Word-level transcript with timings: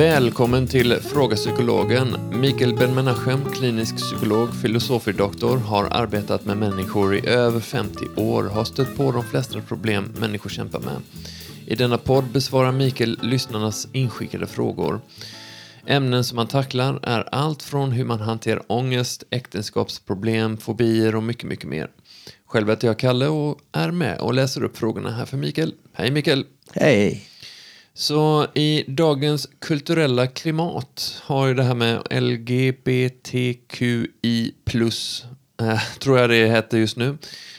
Välkommen 0.00 0.66
till 0.66 0.94
Fråga 0.94 1.36
Psykologen. 1.36 2.16
Mikael 2.40 2.74
Ben-Menachem, 2.74 3.44
klinisk 3.52 3.96
psykolog, 3.96 4.54
filosofidoktor, 4.62 5.56
har 5.56 5.84
arbetat 5.84 6.44
med 6.44 6.56
människor 6.56 7.16
i 7.16 7.28
över 7.28 7.60
50 7.60 8.04
år, 8.16 8.44
har 8.44 8.64
stött 8.64 8.96
på 8.96 9.12
de 9.12 9.24
flesta 9.24 9.60
problem 9.60 10.12
människor 10.20 10.50
kämpar 10.50 10.80
med. 10.80 10.96
I 11.66 11.74
denna 11.74 11.98
podd 11.98 12.24
besvarar 12.24 12.72
Mikael 12.72 13.18
lyssnarnas 13.22 13.88
inskickade 13.92 14.46
frågor. 14.46 15.00
Ämnen 15.86 16.24
som 16.24 16.38
han 16.38 16.48
tacklar 16.48 17.00
är 17.02 17.34
allt 17.34 17.62
från 17.62 17.92
hur 17.92 18.04
man 18.04 18.20
hanterar 18.20 18.62
ångest, 18.66 19.24
äktenskapsproblem, 19.30 20.56
fobier 20.56 21.14
och 21.16 21.22
mycket, 21.22 21.44
mycket 21.44 21.68
mer. 21.68 21.90
Själv 22.46 22.68
heter 22.68 22.88
jag 22.88 22.98
Kalle 22.98 23.26
och 23.26 23.58
är 23.72 23.90
med 23.90 24.18
och 24.18 24.34
läser 24.34 24.64
upp 24.64 24.76
frågorna 24.76 25.10
här 25.10 25.24
för 25.24 25.36
Mikael. 25.36 25.74
Hej 25.92 26.10
Mikael! 26.10 26.44
Hej! 26.72 27.26
Så 27.94 28.46
i 28.54 28.84
dagens 28.88 29.48
kulturella 29.58 30.26
klimat 30.26 31.22
har 31.24 31.46
ju 31.46 31.54
det 31.54 31.62
här 31.62 31.74
med 31.74 32.02
LGBTQI+, 32.10 33.32
eh, 35.60 35.80
tror 35.98 36.18
jag 36.18 36.30
det 36.30 36.46
heter 36.46 36.78
just 36.78 36.96
nu, 36.96 37.18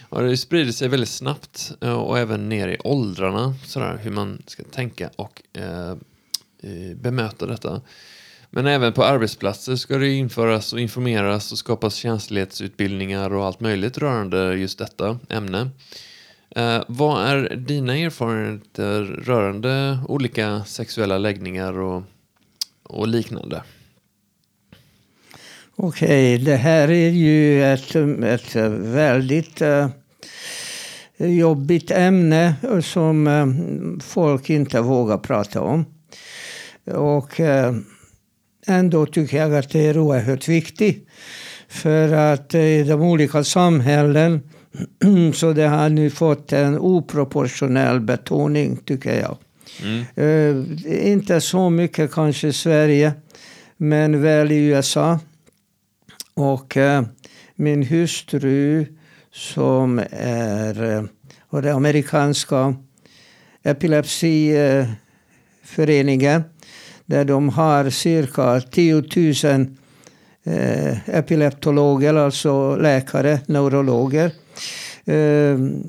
har 0.10 0.24
det 0.24 0.38
spridit 0.38 0.76
sig 0.76 0.88
väldigt 0.88 1.10
snabbt 1.10 1.72
eh, 1.82 1.94
och 1.94 2.20
även 2.20 2.50
ner 2.50 2.68
i 2.68 2.78
åldrarna, 2.84 3.56
sådär, 3.66 4.00
hur 4.04 4.12
man 4.12 4.44
ska 4.48 4.64
tänka 4.64 5.10
och 5.16 5.42
eh, 5.54 5.92
eh, 6.64 6.96
bemöta 6.96 7.46
detta. 7.46 7.82
Men 8.50 8.68
även 8.68 8.94
på 8.94 9.04
arbetsplatser 9.04 9.76
ska 9.76 9.98
det 9.98 10.14
införas 10.14 10.74
och 10.74 10.80
informeras 10.80 11.52
och 11.52 11.58
skapas 11.58 11.96
känslighetsutbildningar 11.96 13.34
och 13.34 13.46
allt 13.46 13.60
möjligt 13.60 13.98
rörande 13.98 14.56
just 14.56 14.78
detta 14.78 15.20
ämne. 15.30 15.70
Eh, 16.56 16.84
vad 16.88 17.28
är 17.28 17.56
dina 17.56 17.98
erfarenheter 17.98 19.02
rörande 19.04 20.00
olika 20.08 20.64
sexuella 20.64 21.18
läggningar 21.18 21.80
och, 21.80 22.04
och 22.84 23.08
liknande? 23.08 23.64
Okej, 25.76 26.38
det 26.38 26.56
här 26.56 26.92
är 26.92 27.10
ju 27.10 27.64
ett, 27.64 27.96
ett 28.24 28.56
väldigt 28.80 29.62
uh, 29.62 29.88
jobbigt 31.18 31.92
ämne 31.92 32.56
som 32.84 33.28
uh, 33.28 34.00
folk 34.00 34.50
inte 34.50 34.82
vågar 34.82 35.18
prata 35.18 35.62
om. 35.62 35.86
Och 36.86 37.40
uh, 37.40 37.78
ändå 38.68 39.06
tycker 39.06 39.38
jag 39.38 39.56
att 39.56 39.70
det 39.70 39.88
är 39.88 39.98
oerhört 39.98 40.48
viktigt. 40.48 41.08
För 41.68 42.14
att 42.14 42.56
i 42.56 42.84
de 42.84 43.02
olika 43.02 43.44
samhällen 43.44 44.42
så 45.34 45.54
det 45.54 45.68
har 45.68 45.90
nu 45.90 46.10
fått 46.10 46.54
en 46.54 46.80
oproportionell 46.80 48.00
betoning, 48.00 48.78
tycker 48.78 49.20
jag. 49.20 49.38
Mm. 49.82 50.04
Uh, 50.18 50.66
inte 51.08 51.42
så 51.42 51.70
mycket 51.70 52.12
kanske 52.12 52.48
i 52.48 52.54
Sverige, 52.54 53.14
men 53.78 54.22
väl 54.22 54.52
i 54.52 54.56
USA. 54.56 55.20
Och 56.34 56.78
uh, 56.78 57.02
min 57.56 57.84
hustru 57.84 58.86
som 59.32 60.02
är 60.12 61.08
och 61.48 61.62
det 61.62 61.74
amerikanska 61.74 62.76
epilepsiföreningen 63.64 66.44
där 67.06 67.26
de 67.26 67.50
har 67.50 67.90
cirka 67.90 68.62
10 68.62 69.04
000 69.44 69.66
epileptologer, 71.06 72.14
alltså 72.14 72.76
läkare, 72.76 73.40
neurologer 73.46 74.26
Eh, 74.26 74.32
Ehm, 75.06 75.84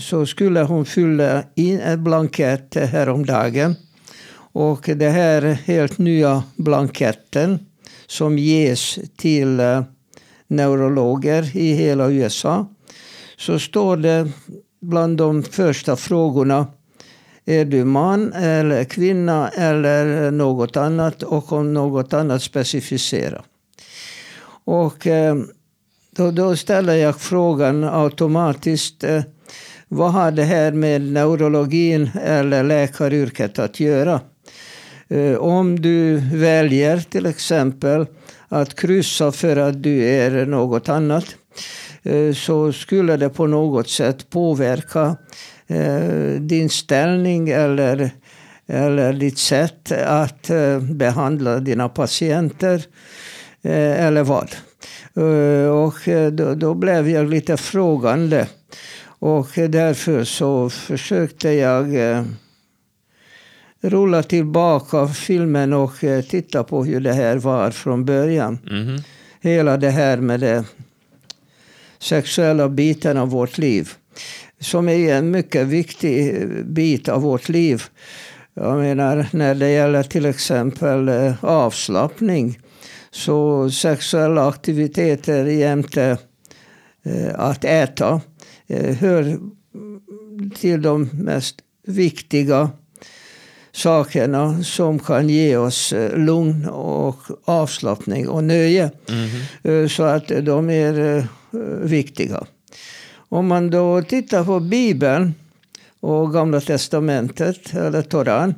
så 0.00 0.26
skulle 0.26 0.60
hon 0.60 0.84
fylla 0.84 1.42
in 1.54 1.80
en 1.80 2.04
blankett 2.04 2.74
häromdagen. 2.74 3.74
Och 4.34 4.90
det 4.96 5.08
här 5.08 5.42
helt 5.42 5.98
nya 5.98 6.42
blanketten 6.56 7.58
som 8.06 8.38
ges 8.38 8.98
till 9.16 9.60
eh, 9.60 9.82
neurologer 10.46 11.56
i 11.56 11.72
hela 11.72 12.10
USA. 12.10 12.66
Så 13.36 13.58
står 13.58 13.96
det 13.96 14.28
bland 14.80 15.16
de 15.16 15.42
första 15.42 15.96
frågorna 15.96 16.66
är 17.44 17.64
du 17.64 17.84
man 17.84 18.32
eller 18.32 18.84
kvinna 18.84 19.48
eller 19.48 20.30
något 20.30 20.76
annat 20.76 21.22
och 21.22 21.52
om 21.52 21.74
något 21.74 22.12
annat 22.12 22.42
specificera. 22.42 23.42
Och 24.64 25.06
eh, 25.06 25.36
då, 26.16 26.30
då 26.30 26.56
ställer 26.56 26.94
jag 26.94 27.20
frågan 27.20 27.84
automatiskt. 27.84 29.04
Eh, 29.04 29.22
vad 29.88 30.12
har 30.12 30.30
det 30.30 30.44
här 30.44 30.72
med 30.72 31.02
neurologin 31.02 32.10
eller 32.22 32.62
läkaryrket 32.62 33.58
att 33.58 33.80
göra? 33.80 34.20
Eh, 35.08 35.34
om 35.34 35.82
du 35.82 36.16
väljer 36.34 36.98
till 36.98 37.26
exempel 37.26 38.06
att 38.48 38.74
kryssa 38.74 39.32
för 39.32 39.56
att 39.56 39.82
du 39.82 40.04
är 40.04 40.46
något 40.46 40.88
annat 40.88 41.24
eh, 42.02 42.32
så 42.34 42.72
skulle 42.72 43.16
det 43.16 43.28
på 43.28 43.46
något 43.46 43.88
sätt 43.88 44.30
påverka 44.30 45.16
eh, 45.66 46.40
din 46.40 46.70
ställning 46.70 47.48
eller, 47.48 48.10
eller 48.66 49.12
ditt 49.12 49.38
sätt 49.38 49.92
att 49.92 50.50
eh, 50.50 50.80
behandla 50.80 51.58
dina 51.58 51.88
patienter. 51.88 52.82
Eh, 53.62 54.06
eller 54.06 54.22
vad? 54.22 54.48
Eh, 55.16 55.68
och 55.68 56.08
eh, 56.08 56.32
då, 56.32 56.54
då 56.54 56.74
blev 56.74 57.08
jag 57.08 57.30
lite 57.30 57.56
frågande. 57.56 58.48
Och 59.04 59.48
därför 59.54 60.24
så 60.24 60.70
försökte 60.70 61.48
jag 61.48 62.10
eh, 62.10 62.24
rulla 63.80 64.22
tillbaka 64.22 65.08
filmen 65.08 65.72
och 65.72 65.94
titta 66.28 66.64
på 66.64 66.84
hur 66.84 67.00
det 67.00 67.12
här 67.12 67.36
var 67.36 67.70
från 67.70 68.04
början. 68.04 68.58
Mm. 68.70 69.00
Hela 69.40 69.76
det 69.76 69.90
här 69.90 70.16
med 70.16 70.40
det 70.40 70.64
sexuella 71.98 72.68
biten 72.68 73.18
av 73.18 73.28
vårt 73.30 73.58
liv. 73.58 73.90
Som 74.60 74.88
är 74.88 75.14
en 75.14 75.30
mycket 75.30 75.66
viktig 75.66 76.46
bit 76.64 77.08
av 77.08 77.22
vårt 77.22 77.48
liv. 77.48 77.82
Jag 78.54 78.78
menar 78.78 79.26
när 79.30 79.54
det 79.54 79.70
gäller 79.70 80.02
till 80.02 80.26
exempel 80.26 81.10
avslappning 81.40 82.58
så 83.12 83.70
sexuella 83.70 84.48
aktiviteter 84.48 85.44
jämte 85.44 86.18
eh, 87.02 87.34
att 87.34 87.64
äta 87.64 88.20
eh, 88.66 88.96
hör 88.96 89.38
till 90.54 90.82
de 90.82 91.10
mest 91.12 91.56
viktiga 91.86 92.70
sakerna 93.72 94.62
som 94.62 94.98
kan 94.98 95.28
ge 95.28 95.56
oss 95.56 95.92
eh, 95.92 96.18
lugn 96.18 96.68
och 96.68 97.18
avslappning 97.44 98.28
och 98.28 98.44
nöje. 98.44 98.90
Mm. 99.62 99.88
Så 99.88 100.02
att 100.02 100.28
de 100.28 100.70
är 100.70 101.26
viktiga. 101.86 102.44
Om 103.14 103.46
man 103.46 103.70
då 103.70 104.02
tittar 104.02 104.44
på 104.44 104.60
Bibeln 104.60 105.34
och 106.00 106.32
Gamla 106.32 106.60
Testamentet, 106.60 107.74
eller 107.74 108.02
Toran, 108.02 108.54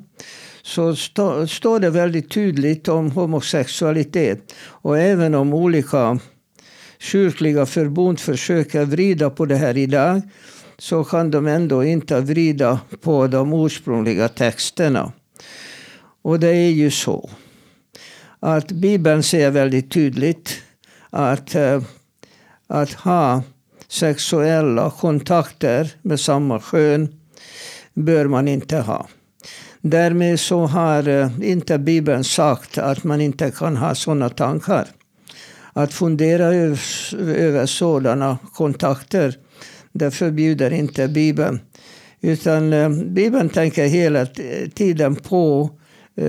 så 0.65 0.97
stå, 0.97 1.47
står 1.47 1.81
det 1.81 1.91
väldigt 1.91 2.31
tydligt 2.31 2.89
om 2.89 3.11
homosexualitet. 3.11 4.55
Och 4.67 4.99
även 4.99 5.35
om 5.35 5.55
olika 5.55 6.19
kyrkliga 6.99 7.67
förbund 7.67 8.21
försöker 8.21 8.85
vrida 8.85 9.31
på 9.31 9.47
det 9.47 9.57
här 9.57 9.77
idag 9.77 10.23
så 10.79 11.05
kan 11.05 11.31
de 11.31 11.47
ändå 11.47 11.85
inte 11.85 12.21
vrida 12.21 12.81
på 13.01 13.27
de 13.27 13.53
ursprungliga 13.53 14.29
texterna. 14.29 15.13
Och 16.23 16.41
det 16.41 16.57
är 16.57 16.71
ju 16.71 16.91
så 16.91 17.31
att 18.41 18.73
Bibeln 18.73 19.23
säger 19.23 19.51
väldigt 19.51 19.91
tydligt 19.91 20.63
att, 21.11 21.55
eh, 21.55 21.83
att 22.67 22.93
ha 22.93 23.43
sexuella 23.89 24.91
kontakter 24.91 25.91
med 26.03 26.21
samma 26.21 26.61
kön 26.61 27.21
bör 27.95 28.25
man 28.25 28.49
inte 28.49 28.77
ha. 28.77 29.07
Därmed 29.87 30.41
så 30.41 30.67
har 30.67 31.09
eh, 31.09 31.31
inte 31.43 31.79
Bibeln 31.79 32.25
sagt 32.25 32.79
att 32.79 33.05
man 33.05 33.21
inte 33.21 33.51
kan 33.51 33.77
ha 33.77 33.95
sådana 33.95 34.29
tankar. 34.29 34.87
Att 35.73 35.95
fundera 35.95 36.45
över 36.45 37.67
sådana 37.67 38.39
kontakter, 38.53 39.35
det 39.93 40.11
förbjuder 40.11 40.71
inte 40.71 41.09
Bibeln. 41.09 41.61
Utan 42.21 42.73
eh, 42.73 42.89
Bibeln 42.91 43.49
tänker 43.49 43.87
hela 43.87 44.27
tiden 44.75 45.17
på 45.17 45.71
eh, 46.17 46.25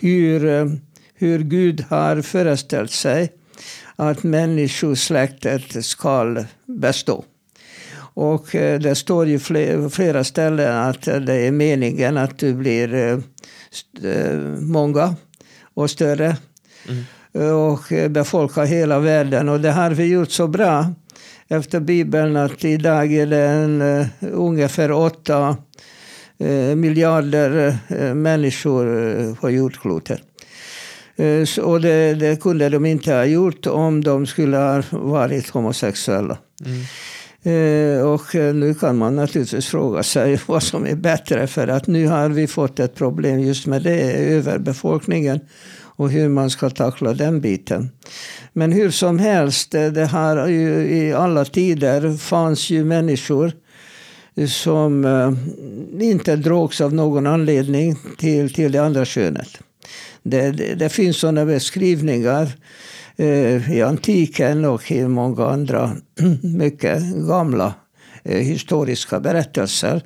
hur, 0.00 0.70
hur 1.14 1.38
Gud 1.38 1.84
har 1.88 2.22
föreställt 2.22 2.90
sig 2.92 3.32
att 3.96 4.22
människosläktet 4.22 5.84
ska 5.84 6.44
bestå. 6.66 7.24
Och 8.14 8.54
eh, 8.54 8.80
det 8.80 8.94
står 8.94 9.26
ju 9.26 9.38
flera 9.90 10.24
ställen 10.24 10.76
att 10.76 11.02
det 11.02 11.34
är 11.34 11.50
meningen 11.50 12.16
att 12.16 12.38
du 12.38 12.54
blir 12.54 12.94
eh, 12.94 13.18
eh, 14.12 14.38
många 14.60 15.14
och 15.74 15.90
större. 15.90 16.36
Mm. 16.88 17.04
Och 17.54 18.10
befolkar 18.10 18.64
hela 18.64 18.98
världen. 18.98 19.48
Och 19.48 19.60
det 19.60 19.70
har 19.70 19.90
vi 19.90 20.04
gjort 20.04 20.30
så 20.30 20.48
bra 20.48 20.86
efter 21.48 21.80
Bibeln 21.80 22.36
att 22.36 22.64
idag 22.64 23.12
är 23.12 23.26
det 23.26 23.44
en, 23.44 24.06
ungefär 24.20 24.92
åtta 24.92 25.56
miljarder 26.76 27.78
människor 28.14 29.34
på 29.34 29.50
jordklotet. 29.50 30.20
Och 31.62 31.80
det, 31.80 32.14
det 32.14 32.40
kunde 32.40 32.68
de 32.68 32.86
inte 32.86 33.12
ha 33.12 33.24
gjort 33.24 33.66
om 33.66 34.04
de 34.04 34.26
skulle 34.26 34.56
ha 34.56 34.82
varit 34.90 35.50
homosexuella. 35.50 36.38
Mm. 36.66 36.82
Eh, 37.42 38.02
och 38.02 38.34
eh, 38.34 38.54
nu 38.54 38.74
kan 38.74 38.98
man 38.98 39.16
naturligtvis 39.16 39.66
fråga 39.66 40.02
sig 40.02 40.40
vad 40.46 40.62
som 40.62 40.86
är 40.86 40.94
bättre 40.94 41.46
för 41.46 41.68
att 41.68 41.86
nu 41.86 42.06
har 42.06 42.28
vi 42.28 42.46
fått 42.46 42.80
ett 42.80 42.94
problem 42.94 43.40
just 43.40 43.66
med 43.66 43.82
det, 43.82 44.12
överbefolkningen 44.12 45.40
och 45.82 46.10
hur 46.10 46.28
man 46.28 46.50
ska 46.50 46.70
tackla 46.70 47.14
den 47.14 47.40
biten. 47.40 47.90
Men 48.52 48.72
hur 48.72 48.90
som 48.90 49.18
helst, 49.18 49.74
eh, 49.74 49.86
det 49.86 50.06
har 50.06 50.46
ju 50.46 50.96
i 50.96 51.12
alla 51.12 51.44
tider 51.44 52.16
fanns 52.16 52.70
ju 52.70 52.84
människor 52.84 53.52
som 54.48 55.06
inte 56.00 56.36
drogs 56.36 56.80
av 56.80 56.94
någon 56.94 57.26
anledning 57.26 57.96
till, 58.18 58.54
till 58.54 58.72
det 58.72 58.78
andra 58.78 59.04
könet. 59.04 59.60
Det, 60.22 60.50
det, 60.50 60.74
det 60.74 60.88
finns 60.88 61.16
sådana 61.16 61.44
beskrivningar 61.44 62.52
Eh, 63.20 63.72
i 63.72 63.82
antiken 63.82 64.64
och 64.64 64.90
i 64.90 65.08
många 65.08 65.46
andra 65.46 65.96
mycket 66.42 67.02
gamla 67.02 67.74
eh, 68.22 68.38
historiska 68.38 69.20
berättelser. 69.20 70.02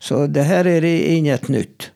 Så 0.00 0.26
det 0.26 0.42
här 0.42 0.66
är 0.66 0.84
inget 0.84 1.48
nytt. 1.48 1.90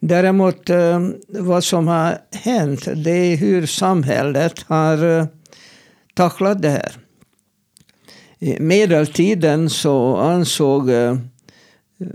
Däremot 0.00 0.70
eh, 0.70 1.00
vad 1.28 1.64
som 1.64 1.88
har 1.88 2.18
hänt 2.32 2.88
det 2.94 3.10
är 3.10 3.36
hur 3.36 3.66
samhället 3.66 4.64
har 4.68 5.28
tacklat 6.14 6.62
det 6.62 6.70
här. 6.70 6.92
I 8.38 8.60
medeltiden 8.60 9.70
så 9.70 10.16
ansåg 10.16 10.90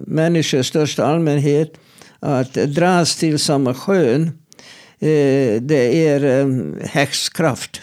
människor 0.07 0.59
i 0.59 0.63
största 0.63 1.05
allmänhet 1.05 1.73
att 2.19 2.53
dras 2.53 3.15
till 3.15 3.39
samma 3.39 3.73
sjön 3.73 4.40
det 5.61 6.07
är 6.07 6.23
eh, 6.23 6.47
häxkraft. 6.85 7.81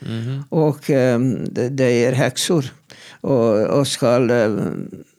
Mhm. 0.00 0.44
Och 0.48 0.90
eh, 0.90 1.18
det, 1.70 2.04
är 2.04 2.12
häxor. 2.12 2.64
Och, 3.20 3.66
och 3.66 3.86
ska 3.86 4.34
eh, 4.34 4.56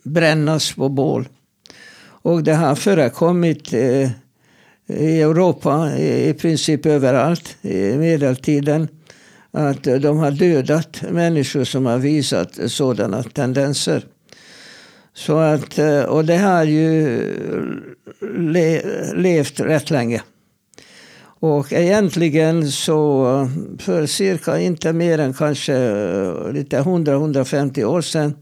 brännas 0.04 0.74
på 0.74 0.90
bål. 0.90 1.28
Och 2.00 2.44
det 2.44 2.54
har 2.54 2.76
förekommit 2.76 3.74
eh, 3.74 4.10
i 4.88 5.22
Europa 5.22 5.98
i, 5.98 6.34
princip 6.34 6.86
överallt 6.86 7.58
i 7.62 7.98
medeltiden. 7.98 8.88
Att 9.52 9.88
eh, 9.88 9.96
de 9.96 10.18
har 10.18 10.32
dödat 10.32 11.02
människor 11.12 11.64
som 11.64 11.86
har 11.86 11.98
visat 11.98 12.60
sådana 12.68 13.24
tendenser. 13.24 14.06
Så 15.14 15.38
att, 15.38 15.80
eh, 15.80 16.02
och 16.02 16.26
det 16.26 16.38
har 16.38 16.64
ju 16.64 17.20
le, 18.38 18.82
levt 19.14 19.60
rätt 19.60 19.90
länge. 19.90 20.22
Och 21.40 21.74
egentligen 21.74 22.72
så 22.72 23.50
för 23.80 24.06
cirka 24.06 24.60
inte 24.60 24.94
mer 24.94 25.20
än 25.20 25.34
kanske 25.34 25.76
eh, 25.76 26.52
lite 26.52 26.80
100-150 26.80 27.84
år 27.84 28.02
sedan 28.02 28.36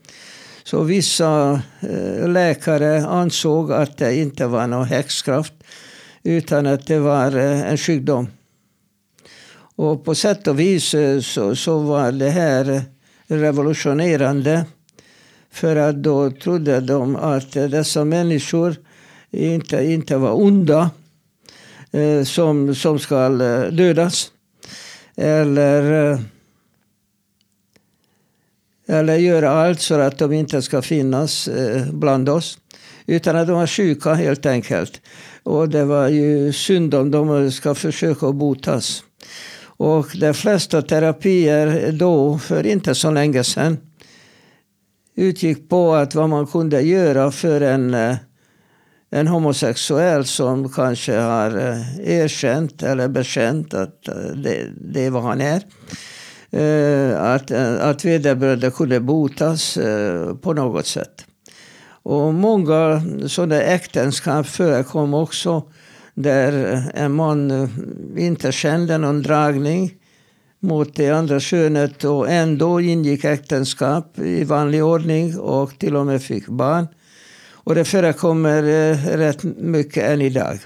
så 0.63 0.83
vissa 0.83 1.61
eh, 1.79 2.29
läkare 2.29 3.05
ansåg 3.05 3.71
att 3.71 3.97
det 3.97 4.15
inte 4.15 4.47
var 4.47 4.67
någon 4.67 4.85
häxkraft 4.85 5.53
utan 6.23 6.67
att 6.67 6.87
det 6.87 6.99
var 6.99 7.37
eh, 7.37 7.71
en 7.71 7.77
sjukdom. 7.77 8.27
Och 9.75 10.05
på 10.05 10.15
sätt 10.15 10.47
och 10.47 10.59
vis 10.59 10.95
så, 11.21 11.55
så 11.55 11.79
var 11.79 12.11
det 12.11 12.29
här 12.29 12.81
revolutionerande. 13.27 14.65
För 15.51 15.75
att 15.75 15.95
då 15.95 16.31
trodde 16.31 16.79
de 16.79 17.15
att 17.15 17.51
dessa 17.51 18.05
människor 18.05 18.75
inte, 19.31 19.85
inte 19.85 20.17
var 20.17 20.31
onda 20.31 20.89
Eh, 21.95 22.23
som, 22.23 22.75
som 22.75 22.99
ska 22.99 23.25
eh, 23.25 23.71
dödas. 23.71 24.31
Eller, 25.17 26.11
eh, 26.11 26.19
eller 28.87 29.15
göra 29.15 29.49
allt 29.49 29.81
så 29.81 29.95
att 29.99 30.17
de 30.17 30.33
inte 30.33 30.61
ska 30.61 30.81
finnas 30.81 31.47
eh, 31.47 31.85
bland 31.91 32.29
oss. 32.29 32.57
Utan 33.05 33.35
att 33.35 33.47
de 33.47 33.53
var 33.55 33.67
sjuka 33.67 34.13
helt 34.13 34.45
enkelt. 34.45 35.01
Och 35.43 35.69
det 35.69 35.85
var 35.85 36.07
ju 36.07 36.53
synd 36.53 36.93
om 36.93 37.11
de 37.11 37.51
ska 37.51 37.75
försöka 37.75 38.31
botas. 38.31 39.03
Och 39.77 40.07
de 40.15 40.33
flesta 40.33 40.81
terapier 40.81 41.91
då, 41.91 42.37
för 42.37 42.65
inte 42.65 42.95
så 42.95 43.11
länge 43.11 43.43
sedan, 43.43 43.77
utgick 45.15 45.69
på 45.69 45.93
att 45.93 46.15
vad 46.15 46.29
man 46.29 46.47
kunde 46.47 46.81
göra 46.81 47.31
för 47.31 47.61
en, 47.61 47.93
eh, 47.93 48.15
en 49.15 49.27
homosexuell 49.27 50.25
som 50.25 50.69
kanske 50.69 51.17
har 51.17 51.57
eh, 51.57 52.09
erkänt 52.09 52.83
eller 52.83 53.07
bekänt 53.07 53.73
att 53.73 54.07
eh, 54.07 54.15
det, 54.15 54.67
det 54.93 55.05
är 55.05 55.09
vad 55.09 55.23
han 55.23 55.41
är. 55.41 55.61
Eh, 56.51 57.21
att, 57.21 57.51
att 57.81 58.05
vederbörande 58.05 58.71
kunde 58.71 58.99
botas 58.99 59.77
på 60.41 60.53
något 60.53 60.85
sätt. 60.85 61.25
Och 61.87 62.33
många 62.33 63.01
sådana 63.27 63.61
äktenskap 63.61 64.47
förekom 64.47 65.13
också 65.13 65.63
där 66.13 66.83
en 66.93 67.13
man 67.13 67.69
inte 68.17 68.51
kände 68.51 68.97
någon 68.97 69.21
dragning 69.21 69.93
mot 70.59 70.95
det 70.95 71.09
andra 71.09 71.39
könet 71.39 72.03
och 72.03 72.29
ändå 72.29 72.81
ingick 72.81 73.23
äktenskap 73.23 74.19
i 74.19 74.43
vanlig 74.43 74.83
ordning 74.83 75.39
och 75.39 75.79
till 75.79 75.95
och 75.95 76.05
med 76.05 76.21
fick 76.21 76.47
barn. 76.47 76.87
Och 77.65 77.75
det 77.75 77.85
förekommer 77.85 78.63
eh, 78.63 79.17
rätt 79.17 79.43
mycket 79.43 80.03
än 80.03 80.21
idag. 80.21 80.59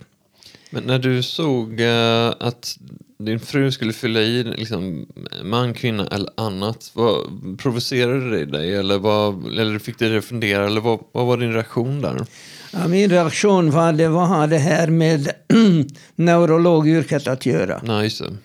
Men 0.69 0.83
när 0.83 0.99
du 0.99 1.23
såg 1.23 1.81
eh, 1.81 2.33
att 2.39 2.77
din 3.23 3.39
fru 3.39 3.71
skulle 3.71 3.93
fylla 3.93 4.19
i 4.19 4.43
liksom, 4.43 5.05
man, 5.43 5.73
kvinna 5.73 6.07
eller 6.07 6.29
annat, 6.37 6.91
vad, 6.93 7.15
provocerade 7.59 8.29
det 8.29 8.45
dig? 8.45 8.75
Eller, 8.75 8.97
vad, 8.97 9.59
eller 9.59 9.79
fick 9.79 9.99
det 9.99 10.09
dig 10.09 10.17
att 10.17 10.25
fundera? 10.25 10.65
Eller 10.65 10.81
vad, 10.81 10.99
vad 11.11 11.25
var 11.25 11.37
din 11.37 11.53
reaktion 11.53 12.01
där? 12.01 12.25
Ja, 12.73 12.87
min 12.87 13.09
reaktion 13.09 13.71
var 13.71 13.93
det 13.93 14.07
vad 14.07 14.27
har 14.27 14.47
det 14.47 14.57
här 14.57 14.87
med 14.87 15.31
neurologyrket 16.15 17.27
att 17.27 17.45
göra? 17.45 17.81
Nej, 17.83 18.03
just 18.03 18.19
det. 18.19 18.37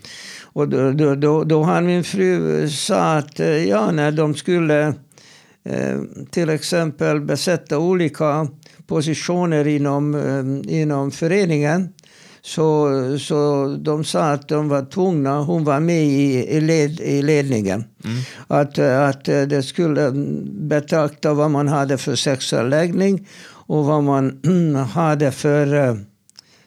Och 0.43 0.69
då, 0.69 0.93
då, 0.93 1.15
då, 1.15 1.45
då 1.45 1.63
han 1.63 1.87
min 1.87 2.05
fru 2.05 2.69
sa 2.69 3.17
att 3.17 3.41
eh, 3.41 3.69
ja, 3.69 3.91
när 3.91 4.13
de 4.13 4.35
skulle 4.35 4.95
till 6.31 6.49
exempel 6.49 7.21
besätta 7.21 7.79
olika 7.79 8.49
positioner 8.87 9.67
inom, 9.67 10.15
eh, 10.15 10.75
inom 10.81 11.11
föreningen 11.11 11.93
så, 12.43 12.89
så 13.19 13.67
de 13.81 14.05
sa 14.05 14.23
att 14.23 14.49
de 14.49 14.69
var 14.69 14.83
tvungna, 14.83 15.41
hon 15.41 15.65
var 15.65 15.81
med 15.81 16.05
i, 16.05 16.57
i, 16.57 16.61
led, 16.61 17.01
i 17.01 17.23
ledningen. 17.23 17.85
Att, 18.47 18.79
eh, 18.79 19.09
att 19.09 19.29
eh, 19.29 19.43
det 19.43 19.63
skulle 19.63 20.13
betrakta 20.45 21.35
vad 21.35 21.51
man 21.51 21.69
hade 21.69 21.99
för 21.99 22.15
sexuell 22.15 22.69
läggning 22.69 23.29
och 23.47 23.85
vad 23.85 24.05
man 24.05 24.41
hade 24.95 25.33
för 25.33 25.75
eh, 25.75 25.97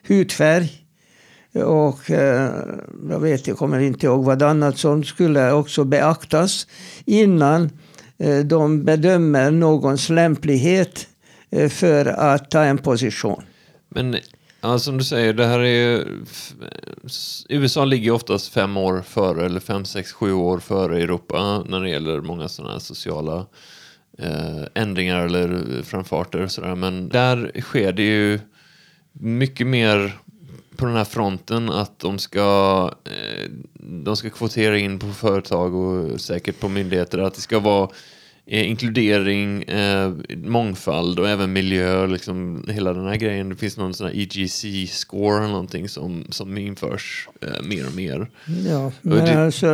hudfärg. 0.07 0.71
Och 1.63 2.11
eh, 2.11 2.51
jag 3.09 3.19
vet, 3.19 3.47
jag 3.47 3.57
kommer 3.57 3.79
inte 3.79 4.05
ihåg 4.05 4.23
vad 4.23 4.41
annat 4.41 4.77
som 4.77 5.03
skulle 5.03 5.51
också 5.51 5.83
beaktas 5.83 6.67
innan 7.05 7.63
eh, 7.63 7.69
Eh, 8.19 8.39
de 8.39 8.83
bedömer 8.83 9.51
någons 9.51 10.09
lämplighet 10.09 11.07
eh, 11.51 11.69
för 11.69 12.05
att 12.05 12.51
ta 12.51 12.63
en 12.63 12.77
position. 12.77 13.43
Men 13.89 14.17
ja, 14.61 14.79
som 14.79 14.97
du 14.97 15.03
säger, 15.03 15.33
det 15.33 15.45
här 15.45 15.59
är 15.59 15.65
ju... 15.65 16.05
USA 17.49 17.85
ligger 17.85 18.11
oftast 18.11 18.53
fem 18.53 18.77
år 18.77 19.01
före, 19.01 19.45
eller 19.45 19.59
fem, 19.59 19.85
sex, 19.85 20.11
sju 20.11 20.33
år 20.33 20.59
före 20.59 21.01
Europa 21.01 21.63
när 21.69 21.81
det 21.81 21.89
gäller 21.89 22.21
många 22.21 22.47
sådana 22.47 22.73
här 22.73 22.79
sociala 22.79 23.45
eh, 24.17 24.63
ändringar 24.73 25.25
eller 25.25 25.81
framfarter 25.83 26.41
och 26.41 26.51
sådär. 26.51 26.75
Men 26.75 27.09
där 27.09 27.51
sker 27.61 27.93
det 27.93 28.03
ju 28.03 28.39
mycket 29.11 29.67
mer 29.67 30.17
på 30.77 30.85
den 30.85 30.95
här 30.95 31.05
fronten 31.05 31.69
att 31.69 31.99
de 31.99 32.19
ska, 32.19 32.91
eh, 33.05 33.49
de 33.79 34.15
ska 34.15 34.29
kvotera 34.29 34.77
in 34.77 34.99
på 34.99 35.07
företag 35.07 35.75
och 35.75 36.21
säkert 36.21 36.59
på 36.59 36.69
myndigheter 36.69 37.17
att 37.19 37.33
det 37.35 37.41
ska 37.41 37.59
vara 37.59 37.89
eh, 38.45 38.69
inkludering, 38.69 39.63
eh, 39.63 40.11
mångfald 40.35 41.19
och 41.19 41.29
även 41.29 41.53
miljö, 41.53 42.07
liksom 42.07 42.65
hela 42.69 42.93
den 42.93 43.05
här 43.07 43.15
grejen. 43.15 43.49
Det 43.49 43.55
finns 43.55 43.77
någon 43.77 43.93
sån 43.93 44.07
här 44.07 44.13
EGC-score 44.15 45.37
eller 45.37 45.47
någonting 45.51 45.89
som, 45.89 46.25
som 46.29 46.57
införs 46.57 47.29
mer 47.63 47.87
och 47.87 47.95
mer. 47.95 48.27
Ja, 48.69 48.91
men 49.01 49.25
det- 49.25 49.45
alltså, 49.45 49.67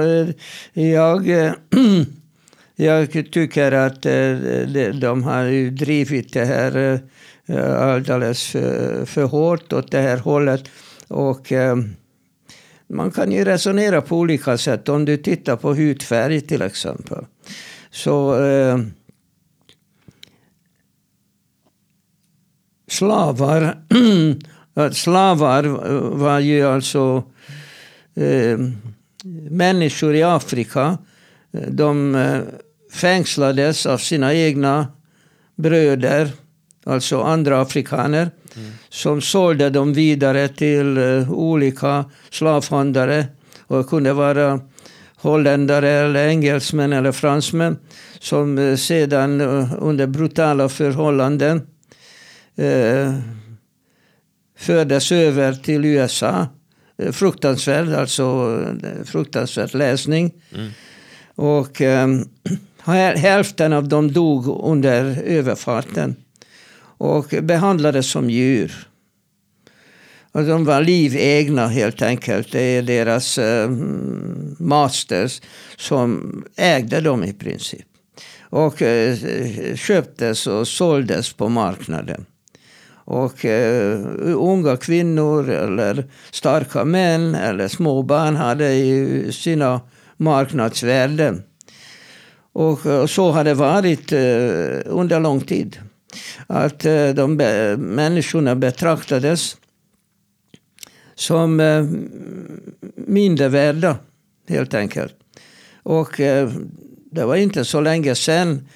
jag, 0.74 1.28
jag 2.76 3.12
tycker 3.32 3.72
att 3.72 4.02
de, 5.02 5.24
har 5.24 5.44
ju 5.44 5.70
drivit 5.70 6.34
det 6.34 6.46
här 6.46 7.00
alldeles 7.78 8.44
för, 8.48 9.06
för 9.06 9.24
hårt 9.24 9.74
åt 9.74 9.92
det 9.92 10.00
här 10.02 10.18
hållet. 10.18 10.64
Och 11.14 11.52
eh, 11.52 11.78
man 12.88 13.12
kan 13.12 13.32
ju 13.32 13.46
resonera 13.46 14.02
på 14.02 14.18
olika 14.18 14.58
sätt. 14.58 14.90
Om 14.90 15.06
du 15.06 15.18
tittar 15.18 15.56
på 15.56 15.74
hudfärg 15.74 16.42
till 16.42 16.62
exempel. 16.62 17.26
Så 17.92 18.46
eh, 18.46 18.78
slavar, 22.88 23.78
slavar 24.92 25.64
var 26.16 26.40
ju 26.40 26.64
alltså 26.64 27.24
eh, 28.16 28.60
människor 29.50 30.16
i 30.16 30.24
Afrika. 30.24 30.98
De 31.68 32.16
eh, 32.16 32.42
fängslades 32.94 33.86
av 33.86 33.98
sina 33.98 34.34
egna 34.34 34.88
bröder, 35.56 36.32
alltså 36.84 37.22
andra 37.22 37.62
afrikaner, 37.62 38.32
mm. 38.56 38.72
som 38.90 39.22
sålde 39.22 39.70
dem 39.70 39.94
vidare 39.94 40.48
till 40.48 40.98
uh, 40.98 41.32
olika 41.32 42.06
slavhandlare. 42.30 43.26
Och 43.68 43.90
kunde 43.90 44.14
vara 44.14 44.60
holländare, 45.16 45.90
eller 45.90 46.28
engelsmän 46.28 46.94
eller 46.94 47.12
fransmän 47.12 47.78
som 48.20 48.58
uh, 48.58 48.76
sedan 48.76 49.42
uh, 49.42 49.74
under 49.80 50.08
brutala 50.08 50.70
förhållanden 50.70 51.58
uh, 52.60 53.20
fördes 54.58 55.12
över 55.12 55.54
till 55.54 55.86
USA. 55.86 56.48
Fruktansvärd, 57.12 57.90
alltså 57.90 58.60
fruktansvärd 59.06 59.74
läsning. 59.74 60.32
Mm. 60.56 60.70
Och 61.36 61.82
um, 61.82 62.30
hälften 63.16 63.74
av 63.74 63.88
dem 63.88 64.14
dog 64.14 64.48
under 64.64 65.24
överfarten. 65.24 66.16
Och 67.04 67.34
behandlades 67.42 68.10
som 68.10 68.30
djur. 68.30 68.88
Och 70.32 70.44
de 70.44 70.66
var 70.66 70.82
livegna 70.82 71.68
helt 71.68 72.02
enkelt. 72.02 72.52
Det 72.52 72.62
är 72.62 72.82
deras 72.82 73.38
eh, 73.38 73.70
masters 74.60 75.42
som 75.78 76.44
ägde 76.56 77.02
dem 77.02 77.24
i 77.24 77.34
princip. 77.34 77.86
Och 78.42 78.82
eh, 78.82 79.18
köptes 79.76 80.48
och 80.48 80.68
såldes 80.68 81.34
på 81.34 81.50
marknaden. 81.50 82.26
Och 83.06 83.46
eh, 83.46 84.00
unga 84.36 84.78
kvinnor 84.78 85.50
eller 85.50 86.06
starka 86.32 86.86
män 86.86 87.36
eller 87.36 87.68
små 87.68 88.04
barn 88.04 88.36
hade 88.36 88.74
ju 88.74 89.32
sina 89.32 89.82
marknadsvärden. 90.18 91.44
Och, 92.54 92.86
och 92.86 93.10
så 93.10 93.32
har 93.32 93.44
det 93.44 93.54
varit 93.54 94.12
eh, 94.12 94.94
under 94.94 95.20
lång 95.20 95.42
tid. 95.42 95.78
Att 96.48 96.86
eh, 96.86 97.10
de 97.10 97.36
människorna 97.78 98.56
betraktades 98.56 99.58
som 101.16 101.60
eh, 101.60 101.82
mindre 101.82 102.14
mindervärda, 103.08 103.98
helt 104.50 104.74
enkelt. 104.74 105.16
Och 105.84 106.20
eh, 106.20 106.52
det 107.12 107.26
var 107.26 107.36
inte 107.36 107.66
så 107.66 107.82
länge 107.82 108.16
sedan 108.16 108.68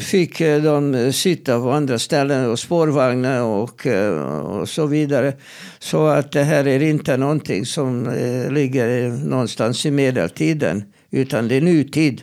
fick 0.00 0.38
de 0.38 1.12
sitta 1.12 1.60
på 1.60 1.70
andra 1.70 1.98
ställen 1.98 2.50
och 2.50 2.58
spårvagnar 2.58 3.42
och, 3.42 3.86
och 4.60 4.68
så 4.68 4.86
vidare. 4.86 5.32
Så 5.78 6.06
att 6.06 6.32
det 6.32 6.42
här 6.42 6.66
är 6.66 6.82
inte 6.82 7.16
någonting 7.16 7.66
som 7.66 8.14
ligger 8.50 9.10
någonstans 9.10 9.86
i 9.86 9.90
medeltiden, 9.90 10.84
utan 11.10 11.48
det 11.48 11.54
är 11.54 11.60
nutid. 11.60 12.22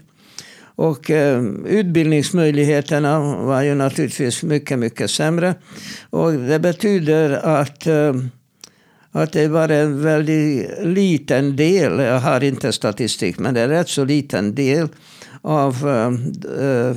Och 0.80 1.12
eh, 1.12 1.44
utbildningsmöjligheterna 1.66 3.20
var 3.36 3.62
ju 3.62 3.76
naturligtvis 3.76 4.44
mycket, 4.44 4.80
mycket 4.80 5.12
sämre. 5.12 5.56
Och 6.10 6.34
det 6.34 6.60
betyder 6.60 7.32
att, 7.32 7.88
eh, 7.88 8.14
att 9.12 9.34
det 9.34 9.48
var 9.48 9.70
en 9.70 10.02
väldigt 10.02 10.70
liten 10.84 11.56
del, 11.56 12.00
jag 12.00 12.20
har 12.20 12.44
inte 12.44 12.72
statistik, 12.72 13.40
men 13.40 13.54
det 13.54 13.60
är 13.60 13.64
en 13.64 13.70
rätt 13.70 13.90
så 13.90 14.06
liten 14.06 14.56
del 14.56 14.88
av 15.42 15.88
eh, 15.88 16.66
eh, 16.66 16.96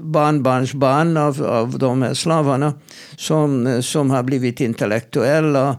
barnbarnsbarn 0.00 1.16
av, 1.16 1.42
av 1.44 1.78
de 1.78 2.02
här 2.02 2.14
slavarna 2.14 2.74
som, 3.16 3.82
som 3.82 4.10
har 4.10 4.22
blivit 4.22 4.60
intellektuella. 4.60 5.76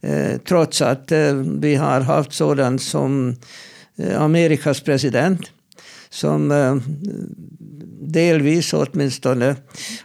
Eh, 0.00 0.38
trots 0.48 0.82
att 0.82 1.12
eh, 1.12 1.34
vi 1.60 1.74
har 1.74 2.00
haft 2.00 2.32
sådant 2.32 2.82
som 2.82 3.36
eh, 3.96 4.22
Amerikas 4.22 4.80
president 4.80 5.50
som 6.12 6.50
eh, 6.50 6.76
delvis 8.00 8.72
åtminstone 8.72 9.56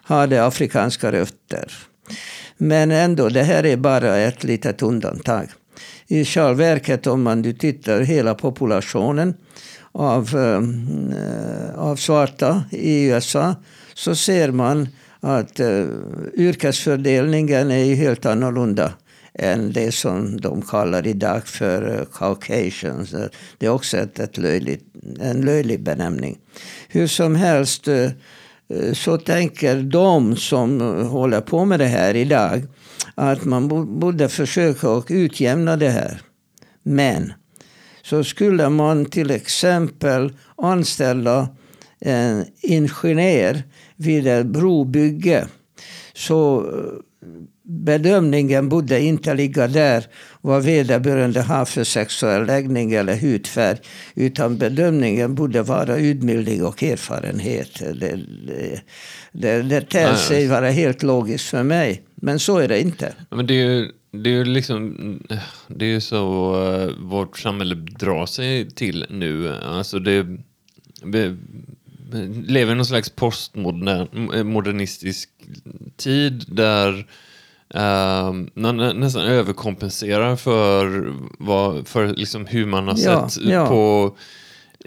hade 0.01 0.45
afrikanska 0.45 1.11
rötter. 1.11 1.71
Men 2.57 2.91
ändå, 2.91 3.29
det 3.29 3.43
här 3.43 3.65
är 3.65 3.77
bara 3.77 4.17
ett 4.17 4.43
litet 4.43 4.81
undantag. 4.81 5.47
I 6.07 6.25
själva 6.25 6.53
verket, 6.53 7.07
om 7.07 7.23
man 7.23 7.41
nu 7.41 7.53
tittar 7.53 8.01
hela 8.01 8.35
populationen 8.35 9.33
av, 9.91 10.35
eh, 10.35 10.61
av 11.79 11.95
svarta 11.95 12.63
i 12.71 13.05
USA 13.05 13.55
så 13.93 14.15
ser 14.15 14.51
man 14.51 14.87
att 15.19 15.59
eh, 15.59 15.85
yrkesfördelningen 16.33 17.71
är 17.71 17.95
helt 17.95 18.25
annorlunda 18.25 18.93
än 19.37 19.71
det 19.71 19.91
som 19.91 20.41
de 20.41 20.61
kallar 20.61 21.07
idag 21.07 21.47
för 21.47 21.99
eh, 21.99 22.05
Caucasians. 22.05 23.13
Eh, 23.13 23.27
det 23.57 23.65
är 23.65 23.69
också 23.69 23.97
ett, 23.97 24.19
ett 24.19 24.37
löjligt, 24.37 24.85
en 25.19 25.41
löjlig 25.41 25.83
benämning. 25.83 26.37
Hur 26.87 27.07
som 27.07 27.35
helst 27.35 27.87
eh, 27.87 28.09
så 28.93 29.17
tänker 29.17 29.81
de 29.81 30.35
som 30.35 30.81
håller 31.07 31.41
på 31.41 31.65
med 31.65 31.79
det 31.79 31.85
här 31.85 32.15
idag 32.15 32.63
att 33.15 33.45
man 33.45 33.67
borde 33.99 34.29
försöka 34.29 34.89
och 34.89 35.07
utjämna 35.09 35.77
det 35.77 35.89
här. 35.89 36.21
Men 36.83 37.33
så 38.01 38.23
skulle 38.23 38.69
man 38.69 39.05
till 39.05 39.31
exempel 39.31 40.33
anställa 40.55 41.49
en 41.99 42.45
ingenjör 42.61 43.63
vid 43.95 44.27
ett 44.27 44.45
brobygge 44.45 45.47
så 46.13 46.65
bedömningen 47.67 48.69
borde 48.69 49.01
inte 49.01 49.33
ligga 49.33 49.67
där 49.67 50.05
vad 50.41 50.63
vederbörande 50.63 51.41
har 51.41 51.65
för 51.65 51.83
sexuell 51.83 52.45
läggning 52.45 52.93
eller 52.93 53.15
hudfärg. 53.15 53.77
Utan 54.15 54.57
bedömningen 54.57 55.35
borde 55.35 55.61
vara 55.61 55.97
utbildning 55.97 56.65
och 56.65 56.83
erfarenhet. 56.83 57.79
Det, 57.79 58.19
det, 59.31 59.61
det, 59.61 59.81
ter 59.81 60.15
sig 60.15 60.47
vara 60.47 60.69
helt 60.69 61.03
logiskt 61.03 61.49
för 61.49 61.63
mig. 61.63 62.03
Men 62.15 62.39
så 62.39 62.57
är 62.57 62.67
det 62.67 62.81
inte. 62.81 63.13
Men 63.29 63.47
det 63.47 63.53
är 63.53 63.65
ju, 63.65 63.91
det 64.11 64.29
är 64.29 64.45
liksom, 64.45 65.19
det 65.67 65.85
är 65.85 65.99
så 65.99 66.55
uh, 66.55 66.91
vårt 66.99 67.39
samhälle 67.39 67.75
drar 67.75 68.25
sig 68.25 68.69
till 68.69 69.05
nu. 69.09 69.53
Alltså 69.53 69.99
det, 69.99 70.27
vi, 71.03 71.35
lever 72.47 72.71
i 72.71 72.75
någon 72.75 72.85
slags 72.85 73.09
postmodernistisk 73.09 75.29
tid 75.97 76.45
där 76.47 77.05
Uh, 77.75 78.33
nästan 78.93 79.25
överkompenserar 79.25 80.35
för, 80.35 81.13
vad, 81.39 81.87
för 81.87 82.07
liksom 82.07 82.45
hur 82.45 82.65
man 82.65 82.87
har 82.87 82.95
sett 82.95 83.45
ja. 83.45 83.67
på 83.67 84.15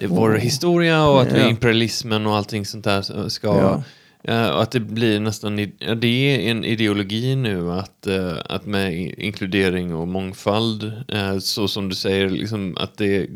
vår 0.07 0.31
oh. 0.31 0.39
historia 0.39 1.07
och 1.07 1.23
att 1.23 1.37
ja. 1.37 1.49
imperialismen 1.49 2.27
och 2.27 2.37
allting 2.37 2.67
sånt 2.67 2.85
där 2.85 3.29
ska... 3.29 3.83
Uh, 4.29 4.51
att 4.51 4.71
det 4.71 4.81
blir 4.81 5.21
nästan, 5.21 5.57
det 5.97 6.07
är 6.07 6.51
en 6.51 6.65
ideologi 6.65 7.37
nu 7.37 7.73
att, 7.73 8.07
uh, 8.09 8.39
att 8.45 8.67
med 8.67 9.15
inkludering 9.19 9.95
och 9.95 10.09
mångfald, 10.09 10.83
uh, 11.15 11.39
så 11.39 11.69
som 11.69 11.89
du 11.89 11.95
säger, 11.95 12.29
liksom 12.31 12.77
att 12.77 12.99
det 12.99 13.27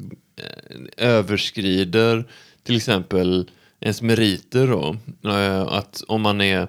överskrider 0.97 2.25
till 2.63 2.77
exempel 2.77 3.51
ens 3.81 4.03
meriter 4.03 4.67
då. 4.67 4.97
att 5.69 6.03
om 6.09 6.23
man 6.23 6.41
är 6.41 6.61
Eh, 6.63 6.69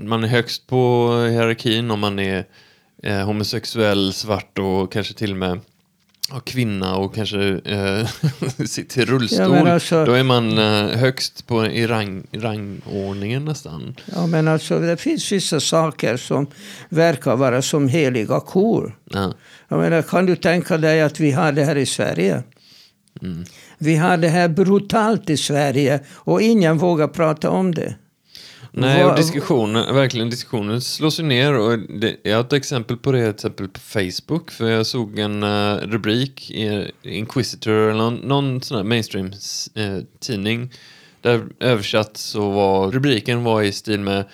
man 0.00 0.24
är 0.24 0.28
högst 0.28 0.66
på 0.66 1.12
hierarkin 1.30 1.90
om 1.90 2.00
man 2.00 2.18
är 2.18 2.44
eh, 3.02 3.18
homosexuell, 3.18 4.12
svart 4.12 4.58
och 4.58 4.92
kanske 4.92 5.14
till 5.14 5.30
och 5.30 5.36
med 5.36 5.60
ja, 6.30 6.40
kvinna 6.40 6.96
och 6.96 7.14
kanske 7.14 7.60
eh, 7.64 8.06
sitter 8.66 9.02
i 9.02 9.04
rullstol. 9.04 9.56
Ja, 9.56 9.72
alltså, 9.72 10.04
då 10.04 10.12
är 10.12 10.22
man 10.22 10.58
eh, 10.58 10.98
högst 10.98 11.46
på, 11.46 11.66
i 11.66 11.86
rang, 11.86 12.26
rangordningen 12.32 13.44
nästan. 13.44 13.96
Ja, 14.14 14.26
men 14.26 14.48
alltså 14.48 14.78
det 14.78 14.96
finns 14.96 15.32
vissa 15.32 15.60
saker 15.60 16.16
som 16.16 16.46
verkar 16.88 17.36
vara 17.36 17.62
som 17.62 17.88
heliga 17.88 18.40
kor. 18.40 18.96
Ja. 19.04 19.34
Jag 19.68 19.78
menar, 19.78 20.02
kan 20.02 20.26
du 20.26 20.36
tänka 20.36 20.78
dig 20.78 21.02
att 21.02 21.20
vi 21.20 21.32
har 21.32 21.52
det 21.52 21.64
här 21.64 21.76
i 21.76 21.86
Sverige? 21.86 22.42
Mm. 23.22 23.44
Vi 23.78 23.96
har 23.96 24.16
det 24.16 24.28
här 24.28 24.48
brutalt 24.48 25.30
i 25.30 25.36
Sverige 25.36 26.00
och 26.14 26.42
ingen 26.42 26.78
vågar 26.78 27.08
prata 27.08 27.50
om 27.50 27.74
det. 27.74 27.94
Nej, 28.72 29.04
och 29.04 29.16
diskussionen, 29.16 29.94
verkligen 29.94 30.30
diskussionen 30.30 30.80
slås 30.80 31.20
ju 31.20 31.22
ner. 31.22 31.54
Och 31.54 31.78
det, 31.78 32.16
jag 32.22 32.36
har 32.36 32.44
ett 32.44 32.52
exempel 32.52 32.96
på 32.96 33.12
det 33.12 33.22
till 33.22 33.30
exempel 33.30 33.68
på 33.68 33.80
Facebook. 33.80 34.50
För 34.50 34.70
jag 34.70 34.86
såg 34.86 35.18
en 35.18 35.42
uh, 35.42 35.76
rubrik 35.76 36.50
i 36.50 36.90
Inquisitor 37.02 37.72
eller 37.72 37.98
någon, 37.98 38.14
någon 38.14 38.62
sån 38.62 38.76
här 38.76 38.84
mainstream-tidning. 38.84 40.62
Uh, 40.62 40.68
där 41.20 41.46
översatt 41.60 42.16
så 42.16 42.50
var 42.50 42.90
rubriken 42.90 43.44
var 43.44 43.62
i 43.62 43.72
stil 43.72 44.00
med 44.00 44.24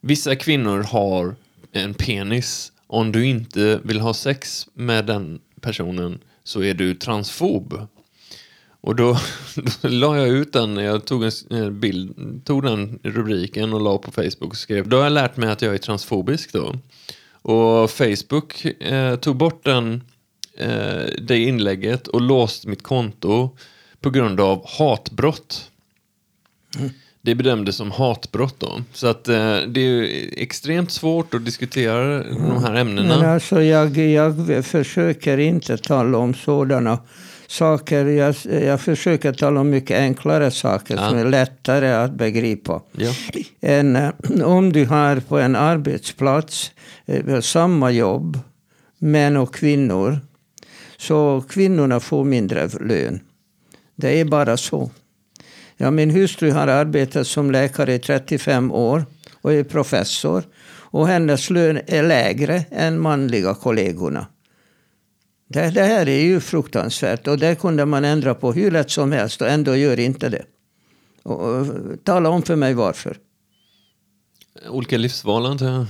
Vissa 0.00 0.36
kvinnor 0.36 0.82
har 0.82 1.34
en 1.72 1.94
penis. 1.94 2.72
Om 2.86 3.12
du 3.12 3.26
inte 3.26 3.80
vill 3.84 4.00
ha 4.00 4.14
sex 4.14 4.66
med 4.74 5.06
den 5.06 5.40
personen 5.60 6.18
så 6.44 6.62
är 6.62 6.74
du 6.74 6.94
transfob. 6.94 7.86
Och 8.80 8.96
då, 8.96 9.18
då 9.82 9.88
la 9.88 10.16
jag 10.18 10.28
ut 10.28 10.52
den, 10.52 10.76
jag 10.76 11.04
tog 11.04 11.24
en 11.50 11.80
bild, 11.80 12.14
tog 12.44 12.62
den 12.62 12.98
rubriken 13.02 13.72
och 13.72 13.80
la 13.80 13.98
på 13.98 14.10
Facebook 14.10 14.50
och 14.50 14.56
skrev. 14.56 14.88
Då 14.88 14.96
har 14.96 15.04
jag 15.04 15.12
lärt 15.12 15.36
mig 15.36 15.50
att 15.50 15.62
jag 15.62 15.74
är 15.74 15.78
transfobisk 15.78 16.52
då. 16.52 16.74
Och 17.42 17.90
Facebook 17.90 18.64
eh, 18.64 19.16
tog 19.16 19.36
bort 19.36 19.64
den, 19.64 20.02
eh, 20.56 21.04
det 21.22 21.38
inlägget 21.38 22.08
och 22.08 22.20
låste 22.20 22.68
mitt 22.68 22.82
konto 22.82 23.50
på 24.00 24.10
grund 24.10 24.40
av 24.40 24.66
hatbrott. 24.68 25.70
Mm. 26.78 26.90
Det 27.22 27.34
bedömdes 27.34 27.76
som 27.76 27.90
hatbrott 27.90 28.60
då. 28.60 28.80
Så 28.92 29.06
att 29.06 29.28
eh, 29.28 29.56
det 29.56 29.80
är 29.80 30.28
extremt 30.36 30.90
svårt 30.90 31.34
att 31.34 31.44
diskutera 31.44 32.24
mm. 32.24 32.48
de 32.48 32.64
här 32.64 32.74
ämnena. 32.74 33.18
Men 33.18 33.30
alltså 33.30 33.62
jag, 33.62 33.98
jag 33.98 34.64
försöker 34.64 35.38
inte 35.38 35.78
tala 35.78 36.18
om 36.18 36.34
sådana 36.34 36.98
saker. 37.50 38.06
Jag, 38.06 38.34
jag 38.44 38.80
försöker 38.80 39.32
tala 39.32 39.60
om 39.60 39.70
mycket 39.70 39.98
enklare 39.98 40.50
saker 40.50 40.96
ja. 40.96 41.08
som 41.08 41.18
är 41.18 41.24
lättare 41.24 41.92
att 41.92 42.12
begripa. 42.12 42.82
Ja. 42.92 43.12
Än, 43.60 44.12
om 44.44 44.72
du 44.72 44.86
har 44.86 45.20
på 45.20 45.38
en 45.38 45.56
arbetsplats 45.56 46.72
eh, 47.06 47.40
samma 47.40 47.90
jobb, 47.90 48.38
män 48.98 49.36
och 49.36 49.54
kvinnor, 49.54 50.20
så 50.96 51.44
kvinnorna 51.48 52.00
får 52.00 52.24
mindre 52.24 52.68
lön. 52.68 53.20
Det 53.96 54.20
är 54.20 54.24
bara 54.24 54.56
så. 54.56 54.90
Ja, 55.76 55.90
min 55.90 56.10
hustru 56.10 56.50
har 56.50 56.66
arbetat 56.66 57.26
som 57.26 57.50
läkare 57.50 57.94
i 57.94 57.98
35 57.98 58.72
år 58.72 59.04
och 59.40 59.52
är 59.52 59.64
professor. 59.64 60.42
Och 60.92 61.08
hennes 61.08 61.50
lön 61.50 61.80
är 61.86 62.02
lägre 62.02 62.64
än 62.70 63.00
manliga 63.00 63.54
kollegorna. 63.54 64.26
Det, 65.52 65.70
det, 65.70 65.82
här 65.82 66.08
är 66.08 66.22
ju 66.22 66.40
fruktansvärt 66.40 67.26
och 67.28 67.38
det 67.38 67.60
kunde 67.60 67.86
man 67.86 68.04
ändra 68.04 68.34
på 68.34 68.52
hur 68.52 68.70
lätt 68.70 68.90
som 68.90 69.12
helst 69.12 69.42
och 69.42 69.48
ändå 69.48 69.76
gör 69.76 70.00
inte 70.00 70.28
det. 70.28 70.44
Och, 71.22 71.40
och, 71.40 71.66
tala 72.04 72.28
om 72.28 72.42
för 72.42 72.56
mig 72.56 72.74
varför. 72.74 73.16
Olika 74.68 74.98
livsval 74.98 75.46
antar 75.46 75.66
jag? 75.66 75.86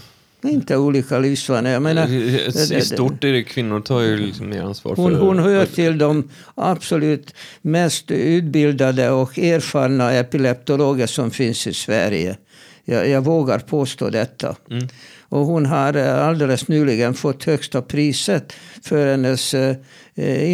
Inte 0.53 0.77
olika 0.77 1.19
livsval. 1.19 1.67
Jag 1.67 1.83
menar, 1.83 2.09
I 2.09 2.83
stort 2.83 3.25
är 3.25 3.33
det 3.33 3.45
kvinnor 3.45 3.81
tar 3.81 4.01
ju 4.01 4.17
liksom 4.17 4.49
mer 4.49 4.63
ansvar 4.63 4.97
hon, 4.97 5.13
för... 5.13 5.21
Hon 5.21 5.39
hör 5.39 5.67
till 5.67 5.99
de 5.99 6.29
absolut 6.55 7.35
mest 7.63 8.11
utbildade 8.11 9.11
och 9.11 9.39
erfarna 9.39 10.13
epileptologer 10.13 11.07
som 11.07 11.31
finns 11.31 11.67
i 11.67 11.75
Sverige. 11.75 12.37
Jag, 12.85 13.09
jag 13.09 13.25
vågar 13.25 13.59
påstå 13.59 14.11
detta. 14.11 14.57
Mm. 14.71 14.89
Och 15.31 15.47
hon 15.47 15.67
har 15.67 15.97
eh, 15.97 16.27
alldeles 16.27 16.69
nyligen 16.69 17.15
fått 17.15 17.45
högsta 17.45 17.83
priset 17.83 18.53
för 18.83 19.11
hennes 19.11 19.55
eh, 19.55 19.77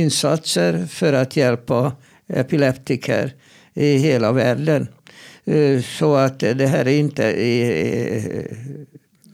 insatser 0.01 0.87
för 0.87 1.13
att 1.13 1.37
hjälpa 1.37 1.93
epileptiker 2.29 3.35
i 3.75 3.97
hela 3.97 4.33
världen. 4.33 4.89
Eh, 5.45 5.83
så 5.99 6.15
att 6.15 6.39
det 6.39 6.67
här 6.67 6.89
är 6.89 6.99
inte 6.99 7.33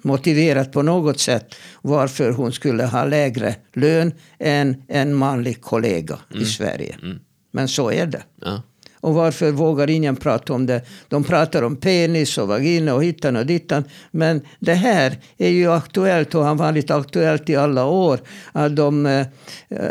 motiverat 0.03 0.73
på 0.73 0.83
något 0.83 1.21
sätt 1.21 1.55
varför 1.83 2.31
hon 2.31 2.53
skulle 2.53 2.85
ha 2.85 3.05
lägre 3.05 3.55
lön 3.73 4.13
än 4.39 4.83
en 4.89 5.15
manlig 5.15 5.63
kollega 5.63 6.19
mm. 6.31 6.43
i 6.43 6.47
Sverige. 6.47 6.97
Mm. 7.03 7.19
Men 7.51 7.69
så 7.69 7.91
är 7.91 8.07
det. 8.07 8.23
Ja. 8.41 8.63
Och 9.03 9.15
varför 9.15 9.51
vågar 9.51 9.91
ingen 9.91 10.17
prata 10.17 10.53
om 10.53 10.67
det? 10.67 10.83
De 11.09 11.25
pratar 11.25 11.63
om 11.63 11.77
penis 11.77 12.39
och 12.39 12.49
vagina 12.49 12.95
och 12.95 13.05
hittan 13.05 13.37
och 13.37 13.47
dittan. 13.47 13.85
Men 14.11 14.41
det 14.59 14.75
här 14.75 15.19
är 15.39 15.49
ju 15.49 15.73
aktuellt 15.73 16.35
och 16.35 16.45
har 16.45 16.55
varit 16.55 16.91
aktuellt 16.91 17.51
i 17.51 17.57
alla 17.57 17.85
år. 17.85 18.21
Att 18.53 18.77
de, 18.77 19.07
eh, 19.07 19.27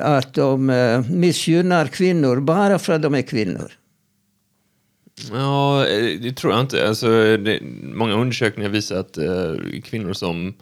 att 0.01 0.33
de 0.33 0.69
eh, 0.69 1.01
missgynnar 1.09 1.87
kvinnor 1.87 2.39
bara 2.39 2.79
för 2.79 2.93
att 2.93 3.01
de 3.01 3.15
är 3.15 3.21
kvinnor. 3.21 3.71
Ja, 5.31 5.87
eh, 5.87 6.19
det 6.21 6.33
tror 6.33 6.53
jag 6.53 6.61
inte. 6.61 6.87
Alltså, 6.87 7.07
det, 7.37 7.59
många 7.83 8.13
undersökningar 8.13 8.69
visar 8.69 8.95
att 8.95 9.17
eh, 9.17 9.81
kvinnor 9.83 10.13
som 10.13 10.47
eh, 10.47 10.53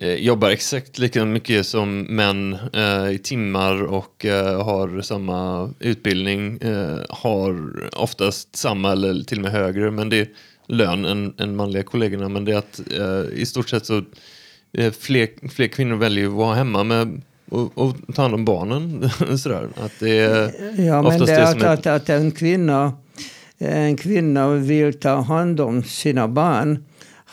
jobbar 0.00 0.50
exakt 0.50 0.98
lika 0.98 1.24
mycket 1.24 1.66
som 1.66 2.00
män 2.00 2.56
eh, 2.72 3.10
i 3.10 3.20
timmar 3.22 3.82
och 3.82 4.24
eh, 4.24 4.64
har 4.64 5.00
samma 5.00 5.70
utbildning 5.78 6.58
eh, 6.58 6.98
har 7.08 7.72
oftast 7.96 8.56
samma 8.56 8.92
eller 8.92 9.24
till 9.24 9.38
och 9.38 9.42
med 9.42 9.52
högre 9.52 9.90
men 9.90 10.08
det 10.08 10.16
är 10.16 10.28
lön 10.66 11.04
än, 11.04 11.34
än 11.38 11.56
manliga 11.56 11.82
kollegorna. 11.82 12.28
Men 12.28 12.44
det 12.44 12.52
är 12.52 12.58
att 12.58 12.80
i 13.32 13.46
stort 13.46 13.68
sett 13.68 13.86
så 13.86 14.02
fler, 15.00 15.48
fler 15.48 15.66
kvinnor 15.66 15.96
väljer 15.96 16.26
att 16.26 16.32
vara 16.32 16.54
hemma 16.54 16.84
med 16.84 17.22
och, 17.50 17.78
och 17.78 17.96
ta 18.14 18.22
hand 18.22 18.34
om 18.34 18.44
barnen. 18.44 19.10
Sådär. 19.38 19.68
Att 19.76 19.92
det 20.00 20.18
är 20.18 20.52
ja, 20.86 21.02
men 21.02 21.18
det, 21.18 21.32
är 21.32 21.42
att, 21.42 21.62
att, 21.62 21.86
att 21.86 22.08
en 22.08 22.30
kvinna 22.30 22.92
en 23.58 23.96
kvinna 23.96 24.48
vill 24.48 25.00
ta 25.00 25.20
hand 25.20 25.60
om 25.60 25.82
sina 25.82 26.28
barn 26.28 26.84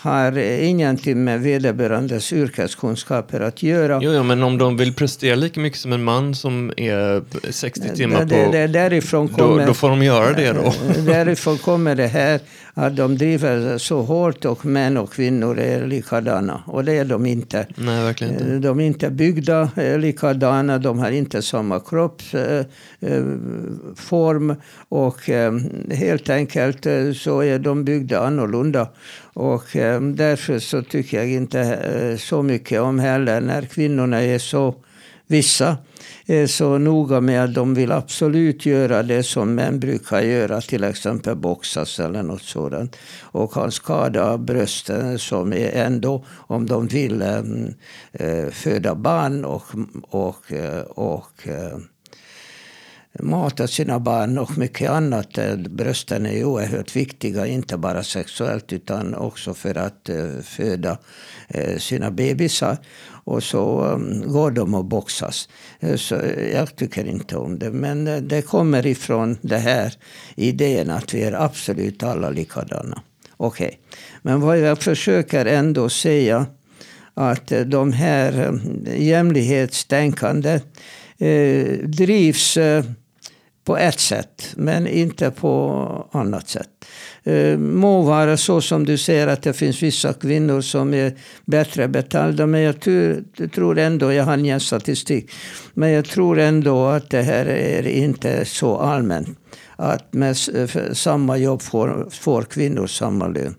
har 0.01 0.37
ingenting 0.37 1.23
med 1.23 1.41
vederbörandes 1.41 2.33
yrkeskunskaper 2.33 3.39
att 3.39 3.63
göra. 3.63 3.99
Jo, 4.01 4.11
jo, 4.13 4.23
men 4.23 4.43
om 4.43 4.57
de 4.57 4.77
vill 4.77 4.93
prestera 4.93 5.35
lika 5.35 5.59
mycket 5.59 5.79
som 5.79 5.93
en 5.93 6.03
man 6.03 6.35
som 6.35 6.73
är 6.77 7.23
60 7.51 7.95
timmar 7.95 8.25
det, 8.25 8.45
på... 8.45 8.51
Det, 8.51 8.67
därifrån 8.67 9.27
kommer, 9.27 9.59
då, 9.59 9.65
då, 9.65 9.73
får 9.73 9.89
de 9.89 10.03
göra 10.03 10.33
det 10.33 10.53
då. 10.53 10.73
Därifrån 11.05 11.57
kommer 11.57 11.95
det 11.95 12.07
här 12.07 12.39
att 12.73 12.95
de 12.95 13.17
driver 13.17 13.77
så 13.77 14.01
hårt 14.01 14.45
och 14.45 14.65
män 14.65 14.97
och 14.97 15.13
kvinnor 15.13 15.59
är 15.59 15.87
likadana. 15.87 16.63
Och 16.65 16.85
det 16.85 16.93
är 16.93 17.05
de 17.05 17.25
inte. 17.25 17.67
Nej, 17.75 18.03
verkligen 18.03 18.33
inte. 18.33 18.67
De 18.67 18.79
är 18.79 18.85
inte 18.85 19.09
byggda 19.09 19.69
likadana, 19.97 20.77
de 20.77 20.99
har 20.99 21.11
inte 21.11 21.41
samma 21.41 21.79
kroppsform. 21.79 24.55
Och 24.89 25.29
eh, 25.29 25.53
helt 25.91 26.29
enkelt 26.29 26.85
eh, 26.85 27.11
så 27.13 27.43
är 27.43 27.59
de 27.59 27.83
byggda 27.83 28.19
annorlunda. 28.19 28.87
Och 29.39 29.75
eh, 29.75 30.01
därför 30.01 30.59
så 30.59 30.81
tycker 30.81 31.17
jag 31.17 31.29
inte 31.29 31.59
eh, 31.59 32.17
så 32.17 32.43
mycket 32.43 32.81
om 32.81 32.99
heller 32.99 33.41
när 33.41 33.61
kvinnorna 33.61 34.21
är 34.21 34.39
så 34.39 34.75
vissa 35.27 35.77
är 36.25 36.47
så 36.47 36.77
noga 36.77 37.21
med 37.21 37.43
att 37.43 37.53
de 37.53 37.73
vill 37.73 37.91
absolut 37.91 38.65
göra 38.65 39.03
det 39.03 39.23
som 39.23 39.55
män 39.55 39.79
brukar 39.79 40.21
göra, 40.21 40.61
till 40.61 40.83
exempel 40.83 41.35
boxas 41.35 41.99
eller 41.99 42.23
något 42.23 42.41
sådant. 42.41 42.95
Och 43.21 43.53
kan 43.53 43.71
skada 43.71 44.37
brösten 44.37 45.19
som 45.19 45.53
är 45.53 45.71
ändå, 45.71 46.25
om 46.29 46.65
de 46.65 46.87
vill 46.87 47.21
äh, 47.21 48.49
föda 48.51 48.95
barn 48.95 49.45
och, 49.45 49.63
och, 50.01 50.51
och 50.87 51.47
mata 53.19 53.67
sina 53.67 53.99
barn 53.99 54.37
och 54.37 54.57
mycket 54.57 54.89
annat. 54.89 55.37
Eh, 55.37 55.55
brösten 55.55 56.25
är 56.25 56.43
oerhört 56.43 56.95
viktiga, 56.95 57.47
inte 57.47 57.77
bara 57.77 58.03
sexuellt 58.03 58.73
utan 58.73 59.15
också 59.15 59.53
för 59.53 59.77
att 59.77 60.09
eh, 60.09 60.39
föda 60.43 60.97
eh, 61.47 61.77
sina 61.77 62.11
bebisar. 62.11 62.77
Och 63.23 63.43
så 63.43 63.83
mm, 63.83 64.31
går 64.31 64.51
de 64.51 64.73
och 64.73 64.85
boxas. 64.85 65.49
Så 65.95 66.21
jag 66.53 66.75
tycker 66.75 67.05
inte 67.05 67.37
om 67.37 67.59
det. 67.59 67.71
Men 67.71 68.27
det 68.27 68.41
kommer 68.41 68.85
ifrån 68.85 69.37
det 69.41 69.57
här 69.57 69.93
idén 70.35 70.89
att 70.89 71.13
vi 71.13 71.23
är 71.23 71.31
absolut 71.31 72.03
alla 72.03 72.29
likadana. 72.29 73.01
Okej. 73.37 73.67
Okay. 73.67 73.77
Men 74.21 74.41
vad 74.41 74.59
jag 74.59 74.83
försöker 74.83 75.45
ändå 75.45 75.89
säga 75.89 76.45
att 77.13 77.51
de 77.65 77.91
här 77.91 78.59
jämlikhetstänkande 78.97 80.59
eh, 81.17 81.77
drivs 81.83 82.57
eh, 82.57 82.83
på 83.67 83.77
ett 83.77 83.99
sätt, 83.99 84.53
men 84.55 84.87
inte 84.87 85.31
på 85.31 86.09
annat 86.11 86.49
sätt. 86.49 86.69
Eh, 87.23 87.57
må 87.57 88.01
vara 88.01 88.37
så 88.37 88.61
som 88.61 88.85
du 88.85 88.97
säger 88.97 89.27
att 89.27 89.41
det 89.41 89.53
finns 89.53 89.83
vissa 89.83 90.13
kvinnor 90.13 90.61
som 90.61 90.93
är 90.93 91.17
bättre 91.45 91.87
betalda. 91.87 92.45
Men 92.45 92.61
jag 92.61 92.79
tror 93.53 93.77
ändå, 93.77 94.13
jag 94.13 94.23
har 94.23 94.37
ingen 94.37 94.59
statistik, 94.59 95.31
men 95.73 95.91
jag 95.91 96.05
tror 96.05 96.39
ändå 96.39 96.85
att 96.85 97.09
det 97.09 97.21
här 97.21 97.45
är 97.45 97.87
inte 97.87 98.45
så 98.45 98.77
allmänt. 98.77 99.27
Att 99.75 100.13
med 100.13 100.35
eh, 100.55 100.93
samma 100.93 101.37
jobb 101.37 101.61
får, 101.61 102.07
får 102.11 102.41
kvinnor 102.41 102.87
samma 102.87 103.27
lön. 103.27 103.55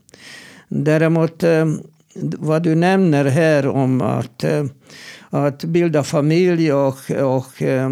Däremot 0.68 1.42
eh, 1.42 1.66
vad 2.38 2.62
du 2.62 2.74
nämner 2.74 3.24
här 3.24 3.66
om 3.66 4.00
att, 4.02 4.44
eh, 4.44 4.64
att 5.30 5.64
bilda 5.64 6.02
familj 6.02 6.72
och, 6.72 7.10
och 7.10 7.62
eh, 7.62 7.90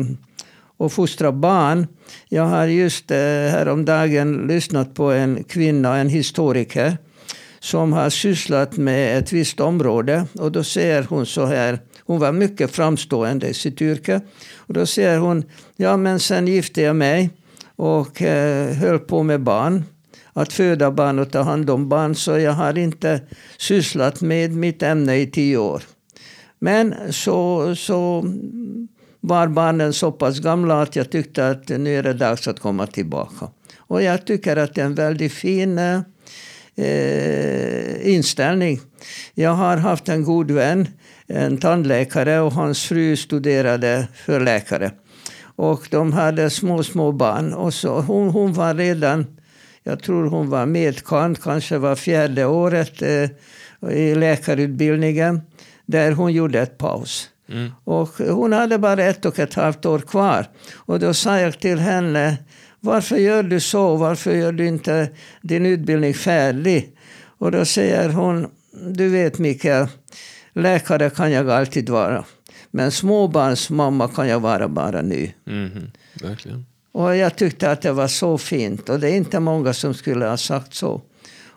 och 0.76 0.92
fostra 0.92 1.32
barn. 1.32 1.86
Jag 2.28 2.44
har 2.44 2.66
just 2.66 3.10
eh, 3.10 3.16
häromdagen 3.18 4.46
lyssnat 4.46 4.94
på 4.94 5.12
en 5.12 5.44
kvinna, 5.44 5.96
en 5.96 6.08
historiker, 6.08 6.98
som 7.60 7.92
har 7.92 8.10
sysslat 8.10 8.76
med 8.76 9.18
ett 9.18 9.32
visst 9.32 9.60
område. 9.60 10.26
Och 10.38 10.52
då 10.52 10.64
säger 10.64 11.02
hon 11.02 11.26
så 11.26 11.46
här, 11.46 11.78
hon 12.00 12.18
var 12.18 12.32
mycket 12.32 12.70
framstående 12.70 13.48
i 13.48 13.54
sitt 13.54 13.82
yrke. 13.82 14.20
Och 14.56 14.74
då 14.74 14.86
säger 14.86 15.18
hon, 15.18 15.44
ja 15.76 15.96
men 15.96 16.20
sen 16.20 16.48
gifte 16.48 16.82
jag 16.82 16.96
mig 16.96 17.30
och 17.76 18.22
eh, 18.22 18.74
höll 18.74 18.98
på 18.98 19.22
med 19.22 19.40
barn. 19.40 19.84
Att 20.32 20.52
föda 20.52 20.90
barn 20.90 21.18
och 21.18 21.32
ta 21.32 21.42
hand 21.42 21.70
om 21.70 21.88
barn. 21.88 22.14
Så 22.14 22.38
jag 22.38 22.52
har 22.52 22.78
inte 22.78 23.20
sysslat 23.58 24.20
med 24.20 24.52
mitt 24.52 24.82
ämne 24.82 25.16
i 25.16 25.26
tio 25.26 25.56
år. 25.56 25.82
Men 26.58 26.94
så, 27.10 27.74
så 27.76 28.24
var 29.20 29.46
barnen 29.46 29.92
så 29.92 30.12
pass 30.12 30.38
gamla 30.38 30.82
att 30.82 30.96
jag 30.96 31.10
tyckte 31.10 31.48
att 31.48 31.68
nu 31.68 31.98
är 31.98 32.02
det 32.02 32.12
dags 32.12 32.48
att 32.48 32.60
komma 32.60 32.86
tillbaka. 32.86 33.48
Och 33.78 34.02
jag 34.02 34.26
tycker 34.26 34.56
att 34.56 34.74
det 34.74 34.80
är 34.80 34.86
en 34.86 34.94
väldigt 34.94 35.32
fin 35.32 35.78
eh, 35.78 36.02
inställning. 38.02 38.80
Jag 39.34 39.50
har 39.50 39.76
haft 39.76 40.08
en 40.08 40.24
god 40.24 40.50
vän, 40.50 40.88
en 41.26 41.58
tandläkare 41.58 42.40
och 42.40 42.52
hans 42.52 42.84
fru 42.84 43.16
studerade 43.16 44.08
för 44.14 44.40
läkare. 44.40 44.90
Och 45.56 45.88
de 45.90 46.12
hade 46.12 46.50
små, 46.50 46.82
små 46.82 47.12
barn. 47.12 47.52
Och 47.52 47.74
så, 47.74 48.00
hon, 48.00 48.28
hon 48.28 48.52
var 48.52 48.74
redan, 48.74 49.26
jag 49.82 50.02
tror 50.02 50.28
hon 50.28 50.50
var 50.50 50.66
medkant, 50.66 51.42
kanske 51.42 51.78
var 51.78 51.96
fjärde 51.96 52.46
året 52.46 53.02
eh, 53.02 53.30
i 53.90 54.14
läkarutbildningen. 54.14 55.40
Där 55.86 56.12
hon 56.12 56.32
gjorde 56.32 56.60
ett 56.60 56.78
paus. 56.78 57.28
Mm. 57.48 57.70
Och 57.84 58.08
hon 58.18 58.52
hade 58.52 58.78
bara 58.78 59.04
ett 59.04 59.24
och 59.24 59.38
ett 59.38 59.54
halvt 59.54 59.86
år 59.86 59.98
kvar. 59.98 60.46
Och 60.74 60.98
då 60.98 61.14
sa 61.14 61.40
jag 61.40 61.60
till 61.60 61.78
henne, 61.78 62.36
varför 62.80 63.16
gör 63.16 63.42
du 63.42 63.60
så? 63.60 63.96
Varför 63.96 64.34
gör 64.34 64.52
du 64.52 64.66
inte 64.66 65.10
din 65.42 65.66
utbildning 65.66 66.14
färdig? 66.14 66.96
Och 67.38 67.50
då 67.50 67.64
säger 67.64 68.08
hon, 68.08 68.50
du 68.90 69.08
vet 69.08 69.38
Mikael, 69.38 69.86
läkare 70.52 71.10
kan 71.10 71.32
jag 71.32 71.50
alltid 71.50 71.88
vara. 71.88 72.24
Men 72.70 72.90
småbarnsmamma 72.90 74.08
kan 74.08 74.28
jag 74.28 74.40
vara 74.40 74.68
bara 74.68 75.02
nu. 75.02 75.32
Mm, 75.46 75.90
verkligen. 76.22 76.66
Och 76.92 77.16
jag 77.16 77.36
tyckte 77.36 77.70
att 77.70 77.82
det 77.82 77.92
var 77.92 78.08
så 78.08 78.38
fint. 78.38 78.88
Och 78.88 79.00
det 79.00 79.10
är 79.10 79.16
inte 79.16 79.40
många 79.40 79.72
som 79.72 79.94
skulle 79.94 80.26
ha 80.26 80.36
sagt 80.36 80.74
så. 80.74 81.02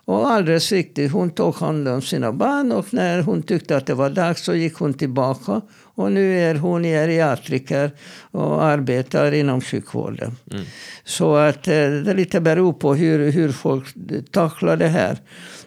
Och 0.10 0.32
alldeles 0.32 0.72
riktigt, 0.72 1.12
hon 1.12 1.30
tog 1.30 1.56
hand 1.56 1.88
om 1.88 2.02
sina 2.02 2.32
barn 2.32 2.72
och 2.72 2.94
när 2.94 3.22
hon 3.22 3.44
tyckte 3.44 3.78
att 3.78 3.86
det 3.86 3.94
var 3.94 4.10
dags 4.10 4.44
så 4.44 4.56
gick 4.56 4.76
hon 4.76 4.94
tillbaka. 4.94 5.62
Och 5.82 6.12
nu 6.12 6.40
är 6.40 6.56
hon 6.56 6.84
geriatriker 6.84 7.92
och 8.32 8.64
arbetar 8.64 9.32
inom 9.32 9.62
sjukvården. 9.62 10.36
Mm. 10.52 10.66
Så 11.04 11.36
att 11.36 11.68
eh, 11.68 11.74
det 11.74 12.14
lite 12.14 12.42
beror 12.42 12.74
på 12.74 12.96
hur, 12.96 13.32
hur 13.32 13.52
folk 13.52 13.86
tacklar 14.32 14.78
det 14.78 14.88
här. 14.88 15.18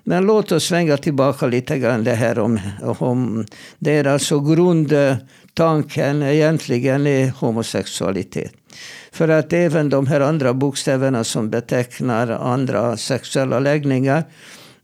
Men 0.05 0.27
låt 0.27 0.53
oss 0.53 0.65
svänga 0.65 0.97
tillbaka 0.97 1.47
lite 1.47 1.79
grann 1.79 2.05
det 2.05 2.15
här 2.15 2.39
om, 2.39 2.61
om 2.83 3.47
det 3.79 3.93
är 3.93 4.07
alltså 4.07 4.41
grundtanken 4.41 6.23
egentligen 6.23 7.07
är 7.07 7.31
homosexualitet. 7.31 8.53
För 9.13 9.29
att 9.29 9.53
även 9.53 9.89
de 9.89 10.07
här 10.07 10.21
andra 10.21 10.55
bokstäverna 10.55 11.25
som 11.25 11.51
betecknar 11.51 12.29
andra 12.29 12.97
sexuella 12.97 13.61
läggningar, 13.61 14.25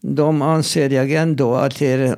de 0.00 0.42
anser 0.42 0.90
jag 0.90 1.12
ändå 1.12 1.54
att 1.54 1.82
är 1.82 2.16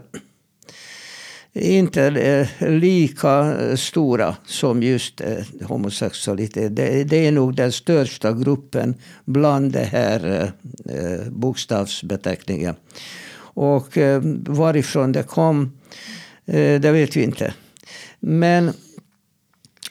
inte 1.52 2.02
är 2.02 2.70
lika 2.70 3.56
stora 3.76 4.36
som 4.46 4.82
just 4.82 5.20
eh, 5.20 5.36
homosexualitet. 5.62 6.76
Det, 6.76 7.26
är 7.26 7.32
nog 7.32 7.54
den 7.54 7.72
största 7.72 8.32
gruppen 8.32 8.94
bland 9.24 9.72
de 9.72 9.84
här 9.84 10.52
eh, 10.84 11.28
bokstavsbeteckningarna. 11.30 12.78
Och 13.52 13.98
eh, 13.98 14.22
varifrån 14.46 15.12
det 15.12 15.22
kom, 15.22 15.72
det 16.80 16.92
vet 16.92 17.16
vi 17.16 17.22
inte. 17.22 17.54
Men 18.20 18.72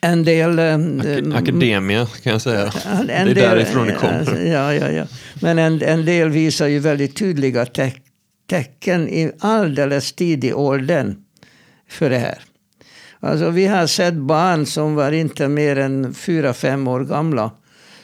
en 0.01 0.23
del... 0.23 0.59
Ak 0.59 1.41
akademia 1.41 2.07
kan 2.23 2.31
jag 2.31 2.41
säga. 2.41 2.71
En 2.85 3.07
det 3.07 3.13
är 3.13 3.25
del, 3.25 3.35
därifrån 3.35 3.87
det 3.87 3.93
kommer. 3.93 4.45
Ja, 4.45 4.73
ja, 4.73 4.91
ja. 4.91 5.05
Men 5.41 5.59
en, 5.59 5.81
en 5.81 6.05
del 6.05 6.29
visar 6.29 6.67
ju 6.67 6.79
väldigt 6.79 7.15
tydliga 7.15 7.65
te 7.65 7.91
tecken 8.49 9.09
i 9.09 9.31
alldeles 9.39 10.13
tidig 10.13 10.57
åldern 10.57 11.15
för 11.89 12.09
det 12.09 12.17
här. 12.17 12.37
Alltså 13.19 13.49
vi 13.49 13.65
har 13.65 13.87
sett 13.87 14.13
barn 14.13 14.65
som 14.65 14.95
var 14.95 15.11
inte 15.11 15.47
mer 15.47 15.75
än 15.75 16.13
fyra 16.13 16.53
fem 16.53 16.87
år 16.87 17.03
gamla 17.03 17.51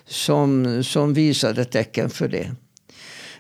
som, 0.07 0.83
som 0.83 1.13
visade 1.13 1.65
tecken 1.65 2.09
för 2.09 2.27
det. 2.27 2.51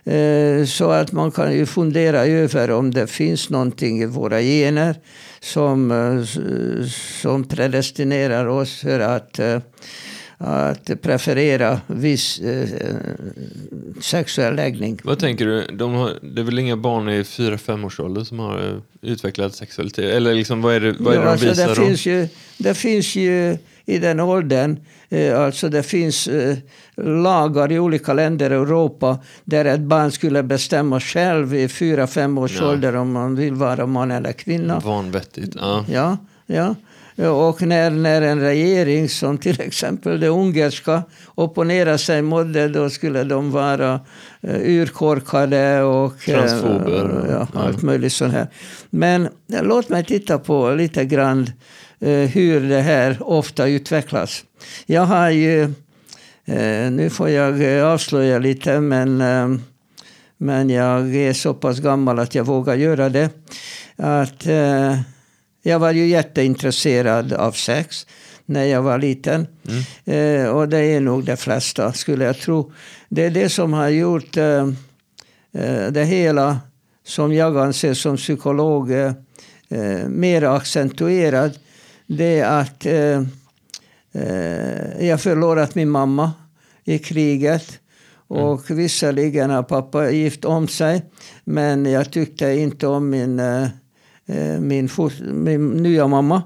Eh, 0.05 0.65
så 0.65 0.91
att 0.91 1.11
man 1.11 1.31
kan 1.31 1.53
ju 1.53 1.65
fundera 1.65 2.25
över 2.25 2.71
om 2.71 2.91
det 2.91 3.07
finns 3.07 3.49
någonting 3.49 4.01
i 4.01 4.05
våra 4.05 4.41
gener 4.41 4.95
som, 5.39 5.91
eh, 5.91 6.23
som 7.21 7.43
predestinerar 7.43 8.45
oss 8.47 8.79
för 8.79 8.99
att 8.99 9.39
eh, 9.39 9.59
att 10.37 11.01
preferera 11.01 11.81
viss 11.87 12.39
eh, 12.39 12.69
sexuell 14.01 14.55
läggning. 14.55 14.99
Vad 15.03 15.19
tänker 15.19 15.45
du? 15.45 15.67
De 15.73 15.93
har, 15.93 16.11
det 16.21 16.41
är 16.41 16.45
väl 16.45 16.59
inga 16.59 16.77
barn 16.77 17.09
i 17.09 17.23
4-5 17.23 17.85
års 17.85 17.99
ålder 17.99 18.23
som 18.23 18.39
har 18.39 18.81
utvecklat 19.01 19.55
sexualitet? 19.55 20.05
Eller 20.05 20.33
liksom, 20.33 20.61
vad 20.61 20.75
är 20.75 20.79
det, 20.79 20.95
vad 20.99 21.13
är 21.13 21.19
det 21.19 21.25
ja, 21.25 21.35
de 21.35 21.45
visar? 21.45 21.67
Alltså 21.67 21.81
det, 21.81 21.87
finns 21.87 22.05
ju, 22.05 22.27
det 22.57 22.73
finns 22.73 23.15
ju 23.15 23.57
i 23.85 23.97
den 23.99 24.19
åldern, 24.19 24.77
eh, 25.09 25.39
alltså 25.41 25.69
det 25.69 25.83
finns 25.83 26.27
eh, 26.27 26.57
lagar 26.97 27.71
i 27.71 27.79
olika 27.79 28.13
länder 28.13 28.51
i 28.51 28.53
Europa 28.53 29.19
där 29.43 29.65
ett 29.65 29.79
barn 29.79 30.11
skulle 30.11 30.43
bestämma 30.43 30.99
själv 30.99 31.55
i 31.55 31.67
4-5 31.67 32.39
års 32.39 32.59
ja. 32.59 32.69
ålder 32.69 32.95
om 32.95 33.11
man 33.11 33.35
vill 33.35 33.53
vara 33.53 33.85
man 33.85 34.11
eller 34.11 34.31
kvinna. 34.31 34.79
Vanvettigt. 34.79 35.55
Ja. 35.55 35.85
ja, 35.87 36.17
ja. 36.45 36.75
Och 37.17 37.61
när, 37.61 37.89
när 37.89 38.21
en 38.21 38.39
regering 38.39 39.09
som 39.09 39.37
till 39.37 39.61
exempel 39.61 40.19
det 40.19 40.27
ungerska 40.27 41.03
opponerar 41.35 41.97
sig 41.97 42.21
mot 42.21 42.53
det, 42.53 42.67
då 42.67 42.89
skulle 42.89 43.23
de 43.23 43.51
vara 43.51 43.93
uh, 44.47 44.55
urkorkade 44.61 45.83
och 45.83 46.29
uh, 46.29 46.35
ja, 47.29 47.47
allt 47.53 47.81
möjligt 47.81 48.13
sånt 48.13 48.33
här. 48.33 48.47
Men 48.89 49.29
låt 49.47 49.89
mig 49.89 50.05
titta 50.05 50.39
på 50.39 50.69
lite 50.69 51.05
grann 51.05 51.47
hur 52.05 52.69
det 52.69 52.81
här 52.81 53.17
ofta 53.21 53.67
utvecklas. 53.67 54.43
Jag 54.85 55.01
har 55.01 55.29
ju, 55.29 55.73
nu 56.91 57.09
får 57.09 57.29
jag 57.29 57.81
avslöja 57.81 58.39
lite, 58.39 58.79
men, 58.79 59.17
men 60.37 60.69
jag 60.69 61.15
är 61.15 61.33
så 61.33 61.53
pass 61.53 61.79
gammal 61.79 62.19
att 62.19 62.35
jag 62.35 62.43
vågar 62.43 62.75
göra 62.75 63.09
det. 63.09 63.29
Att 63.95 64.45
jag 65.63 65.79
var 65.79 65.91
ju 65.91 66.07
jätteintresserad 66.07 67.33
av 67.33 67.51
sex 67.51 68.05
när 68.45 68.63
jag 68.63 68.81
var 68.81 68.97
liten. 68.97 69.47
Mm. 69.67 70.45
Eh, 70.45 70.49
och 70.49 70.69
det 70.69 70.79
är 70.79 70.99
nog 70.99 71.23
de 71.23 71.37
flesta, 71.37 71.93
skulle 71.93 72.25
jag 72.25 72.37
tro. 72.39 72.71
Det 73.09 73.25
är 73.25 73.29
det 73.29 73.49
som 73.49 73.73
har 73.73 73.89
gjort 73.89 74.37
eh, 74.37 74.67
eh 75.53 75.91
det 75.91 76.05
hela, 76.05 76.59
som 77.05 77.33
jag 77.33 77.57
anser 77.57 77.93
som 77.93 78.17
psykolog, 78.17 78.91
eh, 78.91 79.13
eh 79.69 80.07
mer 80.07 80.43
accentuerad. 80.43 81.57
Det 82.07 82.39
är 82.39 82.61
att 82.61 82.85
eh, 82.85 83.21
eh, 84.11 85.07
jag 85.07 85.21
förlorat 85.21 85.75
min 85.75 85.89
mamma 85.89 86.31
i 86.83 86.99
kriget. 86.99 87.79
Mm. 88.29 88.43
Och 88.43 88.69
visserligen 88.69 89.49
har 89.49 89.63
pappa 89.63 90.11
gift 90.11 90.45
om 90.45 90.67
sig, 90.67 91.05
men 91.43 91.85
jag 91.85 92.11
tyckte 92.11 92.51
inte 92.51 92.87
om 92.87 93.09
min 93.09 93.41
Eh, 94.27 94.59
min, 94.59 94.89
min 95.33 95.69
nya 95.69 96.07
mamma. 96.07 96.43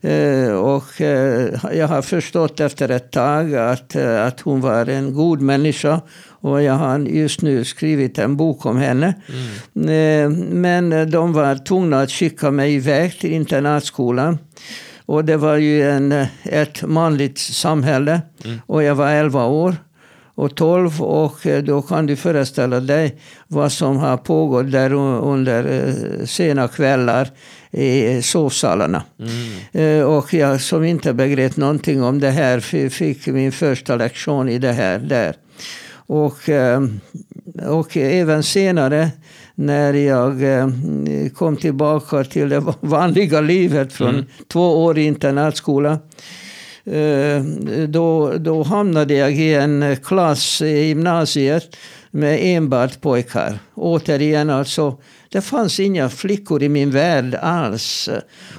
Eh, 0.00 0.50
och 0.50 1.00
eh, 1.00 1.50
jag 1.72 1.88
har 1.88 2.02
förstått 2.02 2.60
efter 2.60 2.88
ett 2.88 3.10
tag 3.10 3.54
att, 3.54 3.96
att 3.96 4.40
hon 4.40 4.60
var 4.60 4.86
en 4.86 5.14
god 5.14 5.40
människa. 5.40 6.00
Och 6.40 6.62
jag 6.62 6.74
har 6.74 6.98
just 6.98 7.42
nu 7.42 7.64
skrivit 7.64 8.18
en 8.18 8.36
bok 8.36 8.66
om 8.66 8.76
henne. 8.76 9.14
Mm. 9.72 10.34
Men 10.60 11.10
de 11.10 11.32
var 11.32 11.64
tvungna 11.64 12.00
att 12.00 12.10
skicka 12.10 12.50
mig 12.50 12.74
iväg 12.74 13.18
till 13.18 13.32
internatskolan. 13.32 14.38
Och 15.06 15.24
det 15.24 15.36
var 15.36 15.56
ju 15.56 15.90
en, 15.90 16.26
ett 16.42 16.82
manligt 16.82 17.38
samhälle. 17.38 18.20
Mm. 18.44 18.60
Och 18.66 18.82
jag 18.82 18.94
var 18.94 19.10
11 19.10 19.46
år 19.46 19.76
och 20.36 20.54
12 20.54 21.02
och 21.02 21.46
eh, 21.46 21.62
då 21.62 21.82
kan 21.82 22.06
du 22.06 22.16
föreställa 22.16 22.80
dig 22.80 23.20
vad 23.48 23.72
som 23.72 23.96
har 23.96 24.16
pågått 24.16 24.72
där 24.72 24.92
under 24.92 25.64
eh, 25.64 26.24
sena 26.26 26.68
kvällar 26.68 27.28
i 27.70 28.22
sovsalarna. 28.22 29.02
Mm. 29.72 30.00
Eh, 30.00 30.04
och 30.04 30.34
jag 30.34 30.60
som 30.60 30.84
inte 30.84 31.12
begrep 31.12 31.56
någonting 31.56 32.02
om 32.02 32.20
det 32.20 32.30
här 32.30 32.60
fick 32.88 33.26
min 33.26 33.52
första 33.52 33.96
lektion 33.96 34.48
i 34.48 34.58
det 34.58 34.72
här 34.72 34.98
där. 34.98 35.34
Och, 36.06 36.38
och 37.68 37.96
även 37.96 38.42
senare 38.42 39.08
när 39.54 39.94
jag 39.94 40.42
kom 41.34 41.56
tillbaka 41.56 42.24
till 42.24 42.48
det 42.48 42.64
vanliga 42.80 43.40
livet 43.40 43.92
från 43.92 44.08
mm. 44.08 44.24
två 44.48 44.84
år 44.84 44.98
i 44.98 45.04
internatskola 45.04 45.98
Eh, 46.90 47.42
då, 47.88 48.32
då 48.38 48.62
hamnade 48.62 49.14
jag 49.14 49.32
i 49.32 49.54
en 49.54 49.96
klass 50.04 50.62
i 50.62 50.86
gymnasiet 50.86 51.76
med 52.16 52.38
enbart 52.42 53.00
pojkar. 53.00 53.58
Återigen 53.74 54.50
alltså, 54.50 54.98
det 55.28 55.40
fanns 55.40 55.80
inga 55.80 56.08
flickor 56.08 56.62
i 56.62 56.68
min 56.68 56.90
värld 56.90 57.34
alls. 57.42 58.08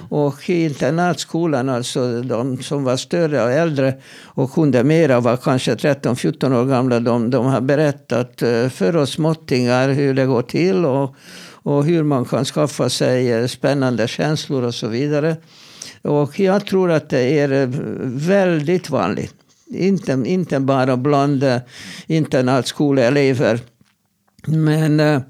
Och 0.08 0.50
i 0.50 0.64
internatskolan, 0.64 1.68
alltså 1.68 2.22
de 2.22 2.62
som 2.62 2.84
var 2.84 2.96
större 2.96 3.42
och 3.42 3.52
äldre 3.52 3.94
och 4.24 4.52
kunde 4.52 4.84
mera 4.84 5.20
var 5.20 5.36
kanske 5.36 5.74
13-14 5.74 6.60
år 6.60 6.64
gamla. 6.64 7.00
De, 7.00 7.30
de 7.30 7.46
har 7.46 7.60
berättat 7.60 8.42
eh, 8.42 8.68
för 8.68 8.96
oss 8.96 9.10
småttingar 9.10 9.88
hur 9.88 10.14
det 10.14 10.26
går 10.26 10.42
till 10.42 10.84
och, 10.84 11.14
och 11.52 11.84
hur 11.84 12.02
man 12.02 12.24
kan 12.24 12.44
skaffa 12.44 12.88
sig 12.88 13.32
eh, 13.32 13.46
spännande 13.46 14.08
känslor 14.08 14.64
och 14.64 14.74
så 14.74 14.88
vidare. 14.88 15.36
Och 16.02 16.40
jag 16.40 16.66
tror 16.66 16.90
att 16.90 17.10
det 17.10 17.38
är 17.38 17.52
eh, 17.52 17.68
väldigt 18.02 18.90
vanligt. 18.90 19.37
Inte, 19.70 20.22
inte 20.26 20.60
bara 20.60 20.96
bland 20.96 21.42
eh, 21.42 21.58
internatskoleelever. 22.06 23.60
Men 24.46 25.00
eh, 25.00 25.20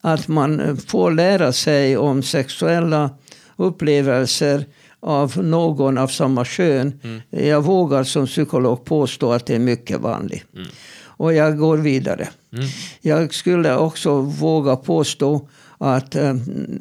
att 0.00 0.28
man 0.28 0.76
får 0.86 1.10
lära 1.10 1.52
sig 1.52 1.96
om 1.96 2.22
sexuella 2.22 3.10
upplevelser 3.56 4.66
av 5.00 5.38
någon 5.44 5.98
av 5.98 6.08
samma 6.08 6.44
kön. 6.44 7.00
Mm. 7.02 7.20
Jag 7.30 7.62
vågar 7.62 8.04
som 8.04 8.26
psykolog 8.26 8.84
påstå 8.84 9.32
att 9.32 9.46
det 9.46 9.54
är 9.54 9.58
mycket 9.58 10.00
vanligt. 10.00 10.44
Mm. 10.54 10.68
Och 11.00 11.34
jag 11.34 11.58
går 11.58 11.76
vidare. 11.76 12.28
Mm. 12.52 12.64
Jag 13.00 13.34
skulle 13.34 13.76
också 13.76 14.20
våga 14.20 14.76
påstå 14.76 15.48
att, 15.78 16.14
eh, 16.14 16.34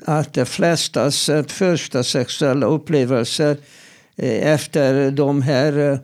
att 0.05 0.33
de 0.33 0.45
flestas 0.45 1.29
första 1.47 2.03
sexuella 2.03 2.65
upplevelser 2.65 3.57
efter 4.17 5.11
de 5.11 5.41
här 5.41 5.99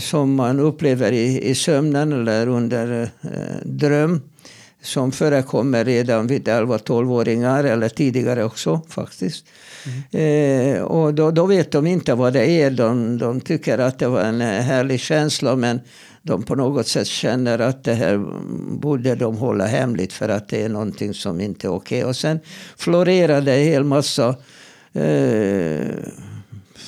som 0.00 0.34
man 0.34 0.60
upplever 0.60 1.12
i, 1.12 1.50
i 1.50 1.54
sömnen 1.54 2.12
eller 2.12 2.48
under 2.48 3.02
eh, 3.02 3.28
dröm 3.64 4.20
som 4.82 5.12
förekommer 5.12 5.84
redan 5.84 6.26
vid 6.26 6.48
11-12-åringar 6.48 7.64
eller 7.64 7.88
tidigare 7.88 8.44
också 8.44 8.80
faktiskt. 8.88 9.44
Mm. 10.12 10.76
Eh, 10.76 10.82
och 10.82 11.14
då, 11.14 11.30
då, 11.30 11.46
vet 11.46 11.72
de 11.72 11.86
inte 11.86 12.14
vad 12.14 12.32
det 12.32 12.50
är. 12.50 12.70
De, 12.70 13.18
de 13.18 13.40
tycker 13.40 13.78
att 13.78 13.98
det 13.98 14.08
var 14.08 14.20
en 14.20 14.40
härlig 14.40 15.00
känsla 15.00 15.56
men 15.56 15.80
de 16.22 16.42
på 16.42 16.54
något 16.54 16.86
sätt 16.86 17.06
känner 17.06 17.58
att 17.58 17.84
det 17.84 17.94
här 17.94 18.18
borde 18.80 19.14
de 19.14 19.36
hålla 19.36 19.66
hemligt 19.66 20.12
för 20.12 20.28
att 20.28 20.48
det 20.48 20.62
är 20.62 20.68
någonting 20.68 21.14
som 21.14 21.40
inte 21.40 21.66
är 21.66 21.72
okej. 21.72 21.98
Okay. 21.98 22.08
Och 22.08 22.16
sen 22.16 22.40
florerar 22.76 23.40
det 23.40 23.54
en 23.54 23.64
hel 23.64 23.84
massa 23.84 24.28
eh, 24.92 25.86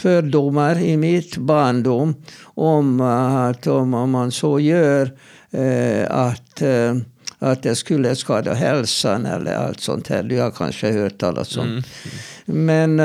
fördomar 0.03 0.79
i 0.79 0.97
mitt 0.97 1.37
barndom 1.37 2.15
om 2.45 3.01
att 3.01 3.67
om 3.67 4.11
man 4.11 4.33
så 4.33 4.61
gör 4.61 5.11
eh, 5.51 6.11
att 6.11 6.62
eh, 6.62 6.95
att 7.38 7.62
det 7.62 7.75
skulle 7.75 8.17
skada 8.17 8.55
hälsan 8.55 9.27
eller 9.27 9.55
allt 9.55 9.81
sånt 9.81 10.09
här. 10.09 10.23
Du 10.23 10.41
har 10.41 10.51
kanske 10.51 10.93
hört 10.93 11.19
talas 11.19 11.57
om. 11.57 11.67
Mm. 11.67 11.83
Men 12.45 13.01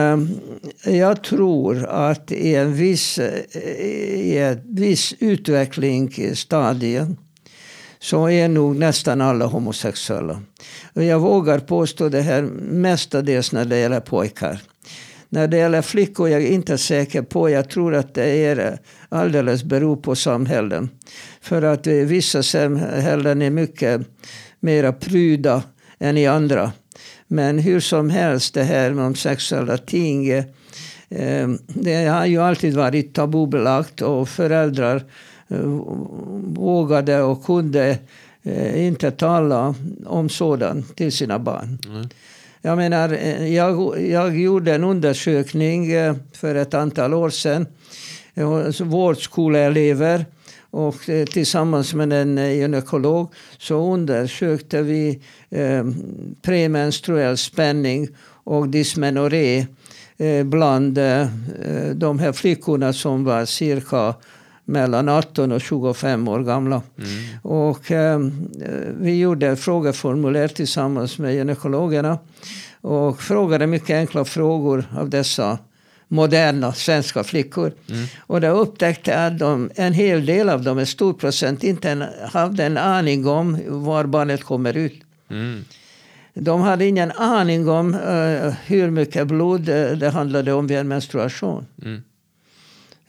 äh, 0.85 0.97
jag 0.97 1.23
tror 1.23 1.85
att 1.85 2.31
i 2.31 2.55
en 2.55 2.73
viss, 2.73 3.19
i 3.19 4.37
ett 4.37 4.61
viss 4.63 5.13
utvecklingsstadie 5.19 7.15
så 7.99 8.29
är 8.29 8.47
nog 8.47 8.75
nästan 8.75 9.21
alla 9.21 9.45
homosexuella. 9.45 10.41
Och 10.93 11.03
jag 11.03 11.19
vågar 11.19 11.59
påstå 11.59 12.09
det 12.09 12.21
här 12.21 12.41
mestadels 12.71 13.51
när 13.51 13.65
det 13.65 13.77
gäller 13.77 13.99
pojkar. 13.99 14.61
När 15.29 15.47
det 15.47 15.57
gäller 15.57 15.81
flickor 15.81 16.29
jag 16.29 16.41
är 16.41 16.45
jag 16.45 16.53
inte 16.53 16.77
säker 16.77 17.21
på. 17.21 17.49
Jag 17.49 17.69
tror 17.69 17.95
att 17.95 18.13
det 18.13 18.45
är 18.45 18.77
alldeles 19.09 19.63
beror 19.63 19.95
på 19.95 20.15
samhällen. 20.15 20.89
För 21.41 21.61
att 21.61 21.87
eh, 21.87 21.93
vissa 21.93 22.43
samhällen 22.43 23.41
är 23.41 23.49
mycket 23.49 24.01
mer 24.59 24.91
pryda 24.91 25.63
än 25.99 26.17
i 26.17 26.27
andra. 26.27 26.71
Men 27.27 27.59
hur 27.59 27.79
som 27.79 28.09
helst, 28.09 28.53
det 28.53 28.63
här 28.63 28.91
med 28.91 29.17
sexuella 29.17 29.77
ting. 29.77 30.29
Eh, 30.29 30.45
eh, 31.09 31.49
det 31.67 32.05
har 32.05 32.25
ju 32.25 32.41
alltid 32.41 32.75
varit 32.75 33.13
tabubelagt 33.13 34.01
och 34.01 34.29
föräldrar 34.29 35.03
vågade 36.55 37.21
och 37.21 37.45
kunde 37.45 37.97
inte 38.75 39.11
tala 39.11 39.75
om 40.05 40.29
sådant 40.29 40.95
till 40.95 41.11
sina 41.11 41.39
barn. 41.39 41.79
Mm. 41.85 42.09
Jag 42.61 42.77
menar, 42.77 43.13
eh, 43.13 43.53
jag, 43.53 44.01
jag 44.09 44.39
gjorde 44.39 44.75
en 44.75 44.83
undersökning 44.83 45.91
eh, 45.91 46.15
för 46.33 46.55
ett 46.55 46.73
antal 46.73 47.13
år 47.13 47.29
sedan. 47.29 47.67
Eh, 48.33 48.81
vårdskoleelever 48.83 50.25
och 50.71 50.95
tillsammans 51.33 51.93
med 51.93 52.13
en 52.13 52.37
gynekolog 52.37 53.33
så 53.57 53.93
undersökte 53.93 54.81
vi 54.81 55.19
eh, 55.49 55.85
premenstruell 56.41 57.37
spänning 57.37 58.07
och 58.43 58.69
dysmenorré 58.69 59.65
eh, 60.17 60.43
bland 60.43 60.97
eh, 60.97 61.27
de 61.93 62.19
här 62.19 62.31
flickorna 62.31 62.93
som 62.93 63.23
var 63.23 63.45
cirka 63.45 64.15
mellan 64.67 65.09
18 65.09 65.51
och 65.51 65.61
25 65.61 66.27
år 66.27 66.39
gamla. 66.39 66.81
Mm. 66.97 67.09
Och 67.41 67.91
eh, 67.91 68.19
vi 68.99 69.19
gjorde 69.19 69.55
frågeformulär 69.55 70.47
tillsammans 70.47 71.19
med 71.19 71.35
gynekologerna 71.35 72.19
och 72.81 73.21
frågade 73.21 73.67
mycket 73.67 73.95
enkla 73.95 74.25
frågor 74.25 74.85
av 74.97 75.09
dessa 75.09 75.57
moderna 76.07 76.73
svenska 76.73 77.23
flickor. 77.23 77.73
Mm. 77.89 78.05
Och 78.19 78.41
då 78.41 78.47
upptäckte 78.47 79.11
jag 79.11 79.27
att 79.27 79.39
de, 79.39 79.71
en 79.75 79.93
hel 79.93 80.25
del 80.25 80.49
av 80.49 80.63
dem, 80.63 80.77
en 80.77 80.87
stor 80.87 81.13
procent, 81.13 81.63
inte 81.63 82.09
hade 82.31 82.63
en 82.63 82.77
aning 82.77 83.27
om 83.27 83.59
var 83.67 84.05
barnet 84.05 84.43
kommer 84.43 84.77
ut. 84.77 85.01
Mm. 85.29 85.65
De 86.33 86.61
hade 86.61 86.85
ingen 86.85 87.11
aning 87.11 87.69
om 87.69 87.93
uh, 87.95 88.53
hur 88.65 88.89
mycket 88.89 89.27
blod 89.27 89.61
det, 89.61 89.95
det 89.95 90.09
handlade 90.09 90.53
om 90.53 90.67
vid 90.67 90.77
en 90.77 90.87
menstruation. 90.87 91.65
Mm. 91.83 92.03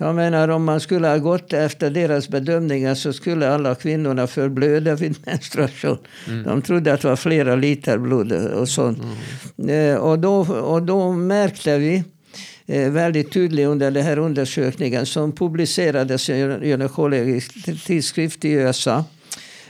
Jag 0.00 0.14
menar 0.14 0.48
om 0.48 0.64
man 0.64 0.80
skulle 0.80 1.08
ha 1.08 1.18
gått 1.18 1.52
efter 1.52 1.90
deras 1.90 2.28
bedömningar 2.28 2.94
så 2.94 3.12
skulle 3.12 3.50
alla 3.50 3.74
kvinnorna 3.74 4.26
förblöda 4.26 4.94
vid 4.94 5.16
menstruation. 5.26 5.98
Mm. 6.28 6.42
De 6.42 6.62
trodde 6.62 6.92
att 6.92 7.00
det 7.00 7.08
var 7.08 7.16
flera 7.16 7.56
liter 7.56 7.98
blod 7.98 8.32
och 8.32 8.68
sånt. 8.68 8.98
Mm. 9.58 9.94
Uh, 9.94 9.96
och, 9.96 10.18
då, 10.18 10.40
och 10.46 10.82
då 10.82 11.12
märkte 11.12 11.78
vi 11.78 12.04
Eh, 12.70 12.90
väldigt 12.90 13.32
tydlig 13.32 13.64
under 13.64 13.90
den 13.90 14.04
här 14.04 14.18
undersökningen 14.18 15.06
som 15.06 15.32
publicerades 15.32 16.30
i 16.30 16.32
en 16.32 16.62
gynekologisk 16.62 17.84
tidskrift 17.87 18.44
i 18.44 18.50
USA. 18.50 19.04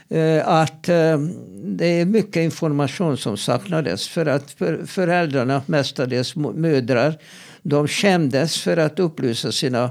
Eh, 0.08 0.48
att 0.48 0.88
eh, 0.88 1.18
det 1.62 1.86
är 1.86 2.04
mycket 2.04 2.36
information 2.36 3.16
som 3.16 3.36
saknades. 3.36 4.08
För 4.08 4.26
att 4.26 4.56
föräldrarna, 4.86 5.62
mestadels 5.66 6.36
mödrar, 6.36 7.18
de 7.62 7.88
kändes 7.88 8.62
för 8.62 8.76
att 8.76 8.98
upplysa 8.98 9.52
sina 9.52 9.90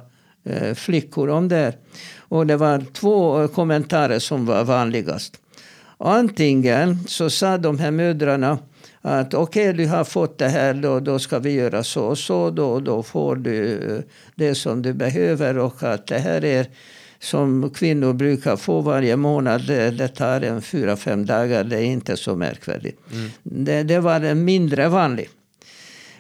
flickor 0.76 1.30
om 1.30 1.48
det. 1.48 1.74
Och 2.20 2.48
det 2.48 2.58
var 2.58 2.86
två 2.94 3.48
kommentarer 3.48 4.20
som 4.20 4.46
var 4.46 4.64
vanligast. 4.64 5.40
Antingen 5.98 7.08
så 7.08 7.30
sa 7.30 7.58
de 7.58 7.80
här 7.80 7.92
mödrarna 7.92 8.60
att 9.02 9.34
okej, 9.34 9.70
okay, 9.70 9.86
du 9.86 9.90
har 9.90 10.04
fått 10.04 10.38
det 10.38 10.48
här, 10.48 10.74
då, 10.74 11.00
då 11.00 11.20
ska 11.20 11.40
vi 11.40 11.52
göra 11.52 11.84
så 11.84 12.04
och 12.04 12.18
så. 12.18 12.50
Då, 12.50 12.80
då 12.80 13.04
får 13.04 13.36
du 13.36 13.74
eh, 13.74 14.02
det 14.36 14.56
som 14.56 14.82
du 14.82 14.94
behöver. 14.94 15.58
Och 15.58 15.84
att 15.84 16.08
det 16.08 16.20
här 16.20 16.46
är 16.46 16.66
som 17.20 17.70
kvinnor 17.70 18.14
brukar 18.14 18.56
få 18.56 18.82
varje 18.82 19.16
månad. 19.16 19.68
Det, 19.68 20.08
tar 20.08 20.42
en 20.42 20.62
fyra, 20.62 20.96
fem 20.96 21.26
dagar. 21.26 21.64
Det 21.64 21.76
är 21.78 21.84
inte 21.84 22.18
så 22.18 22.36
märkvärdigt. 22.36 23.00
Mm. 23.14 23.30
Det, 23.44 23.84
det 23.84 24.00
var 24.00 24.34
mindre 24.34 24.88
vanligt. 24.88 25.37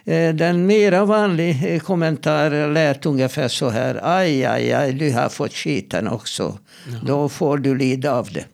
Eh, 0.07 0.35
den 0.35 0.65
mera 0.65 1.05
vanlig 1.05 1.73
eh, 1.73 1.79
kommentar 1.79 2.73
lät 2.73 3.05
ungefär 3.05 3.47
så 3.47 3.69
här. 3.69 3.99
Aj, 4.03 4.45
aj, 4.45 4.73
aj, 4.73 4.93
du 4.93 5.13
har 5.13 5.29
fått 5.29 5.53
skiten 5.53 6.07
också. 6.07 6.57
Ja. 6.91 6.99
Då 7.05 7.29
får 7.29 7.57
du 7.57 7.75
lida 7.75 8.11
av 8.11 8.29
det. 8.31 8.45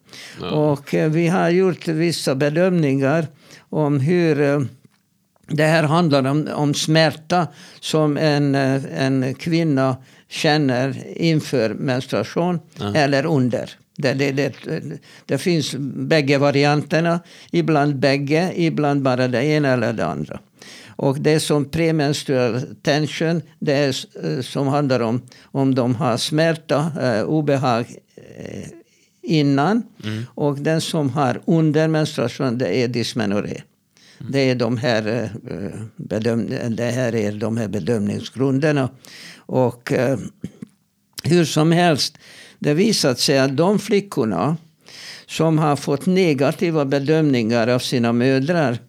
Ja. 0.42 0.50
Och 0.50 0.94
vi 0.94 1.28
har 1.28 1.50
gjort 1.50 1.88
vissa 1.88 2.36
bedömningar 2.36 3.28
om 3.70 4.00
hur 4.00 4.42
eh, 4.42 4.62
det 5.48 5.63
här 5.63 5.84
handlar 5.84 6.28
om, 6.28 6.50
om 6.56 6.74
smärta 6.74 7.48
som 7.80 8.18
en, 8.18 8.56
eh, 8.56 8.82
en 8.98 9.36
kvinna 9.36 9.98
känner 10.30 11.04
inför 11.16 11.74
menstruation 11.74 12.60
mm. 12.82 12.96
eller 12.96 13.26
under. 13.26 13.70
Det, 13.98 14.13
det, 14.13 14.32
det, 14.32 14.54
det, 15.26 15.38
finns 15.38 15.76
bägge 15.80 16.38
varianterna. 16.38 17.20
Ibland 17.52 17.96
bägge, 17.96 18.52
ibland 18.56 19.02
bara 19.02 19.28
det 19.28 19.46
ena 19.46 19.70
eller 19.70 19.94
det 19.94 20.06
andra. 20.06 20.39
Och 20.95 21.19
det 21.19 21.39
som 21.39 21.65
premenstruell 21.65 22.75
tension, 22.82 23.41
det 23.60 23.73
är 23.73 23.95
eh, 24.23 24.41
som 24.41 24.67
handlar 24.67 24.99
om 24.99 25.21
om 25.43 25.75
de 25.75 25.95
har 25.95 26.17
smärta, 26.17 26.91
eh, 27.01 27.23
obehag 27.23 27.86
eh, 28.15 28.67
innan. 29.21 29.84
Mm. 30.03 30.23
Och 30.36 30.58
den 30.58 30.82
som 30.82 31.10
har 31.10 31.41
under 31.45 31.88
menstruation, 31.88 32.58
det 32.58 32.77
är 32.77 32.88
dysmenorré. 32.88 33.62
Mm. 34.19 34.32
Det, 34.32 34.39
är 34.39 34.56
de 34.56 34.77
här, 34.77 35.32
eh, 35.47 35.69
bedöm 35.95 36.49
det 36.69 36.91
här 36.91 37.15
är 37.15 37.32
de 37.32 37.58
här 37.58 37.67
bedömningsgrunderna. 37.67 38.89
Och 39.36 39.91
eh, 39.91 40.17
hur 41.23 41.45
som 41.45 41.71
helst, 41.71 42.17
det 42.60 42.73
visat 42.73 43.19
sig 43.19 43.39
att 43.39 43.58
de 43.58 43.79
flickorna 43.79 44.58
som 45.27 45.60
har 45.60 45.75
fått 45.75 46.06
negativa 46.06 46.86
bedömningar 46.86 47.67
av 47.67 47.79
sina 47.79 48.13
mödrar 48.13 48.79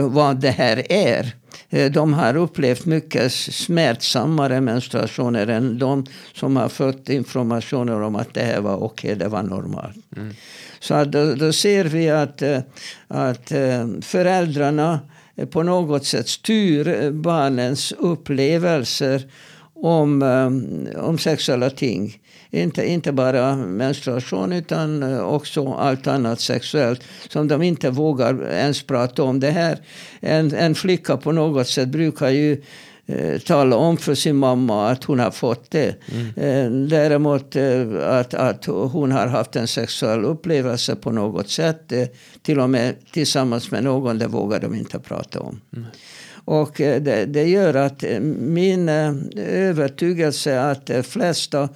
vad 0.00 0.40
det 0.40 0.50
här 0.50 0.92
är 0.92 1.34
Eh, 1.74 1.90
de 1.90 2.14
har 2.14 2.36
upplevt 2.36 2.86
mycket 2.86 3.32
smärtsammare 3.32 4.60
menstruationer 4.60 5.46
än 5.46 5.78
de 5.78 6.06
som 6.34 6.56
har 6.56 6.68
fått 6.68 7.08
informationer 7.08 8.00
om 8.00 8.16
att 8.16 8.34
det 8.34 8.42
här 8.42 8.60
var 8.60 8.76
okej, 8.76 8.86
okay, 8.86 9.14
det 9.14 9.28
var 9.28 9.42
normalt. 9.42 9.96
Mm. 10.16 10.34
Så 10.80 11.04
då, 11.04 11.34
då, 11.34 11.52
ser 11.52 11.84
vi 11.84 12.10
att, 12.10 12.42
eh, 12.42 12.60
att 13.08 13.52
eh, 13.52 13.88
föräldrarna 14.00 15.00
eh, 15.36 15.48
på 15.48 15.62
något 15.62 16.06
sätt 16.06 16.28
styr 16.28 17.10
barnens 17.10 17.92
upplevelser 17.92 19.22
om, 19.74 20.22
eh, 20.22 21.04
om 21.04 21.18
sexuella 21.18 21.70
ting. 21.70 22.18
Inte, 22.54 22.86
inte 22.86 23.12
bara 23.12 23.56
menstruation 23.56 24.52
utan 24.52 25.02
eh, 25.02 25.20
också 25.20 25.72
allt 25.72 26.06
annat 26.06 26.40
sexuellt 26.40 27.04
som 27.28 27.48
de 27.48 27.62
inte 27.62 27.90
vågar 27.90 28.52
ens 28.52 28.82
prata 28.82 29.22
om. 29.22 29.40
Det 29.40 29.50
här, 29.50 29.78
en, 30.20 30.54
en 30.54 30.74
flicka 30.74 31.16
på 31.16 31.32
något 31.32 31.68
sätt 31.68 31.88
brukar 31.88 32.28
ju 32.28 32.62
eh, 33.06 33.38
tala 33.38 33.76
om 33.76 33.96
för 33.96 34.14
sin 34.14 34.36
mamma 34.36 34.90
att 34.90 35.04
hon 35.04 35.18
har 35.18 35.30
fått 35.30 35.70
det. 35.70 35.94
Mm. 36.12 36.26
Eh, 36.36 36.88
däremot 36.88 37.56
att, 38.02 38.34
att 38.34 38.64
hon 38.66 39.12
har 39.12 39.26
haft 39.26 39.56
en 39.56 39.66
sexuell 39.66 40.24
upplevelse 40.24 40.96
på 40.96 41.10
något 41.10 41.50
sätt, 41.50 41.92
till 42.42 42.60
och 42.60 42.70
med 42.70 42.94
tillsammans 43.12 43.70
med 43.70 43.84
någon, 43.84 44.18
det 44.18 44.26
vågar 44.26 44.60
de 44.60 44.74
inte 44.74 44.98
prata 44.98 45.40
om. 45.40 45.60
Mm. 45.76 45.86
Och 46.46 46.72
det, 46.76 47.26
det, 47.26 47.48
gör 47.48 47.74
att 47.74 48.04
min 48.38 48.88
övertygelse 49.38 50.60
att 50.60 50.86
de 50.86 51.02
flesta 51.02 51.68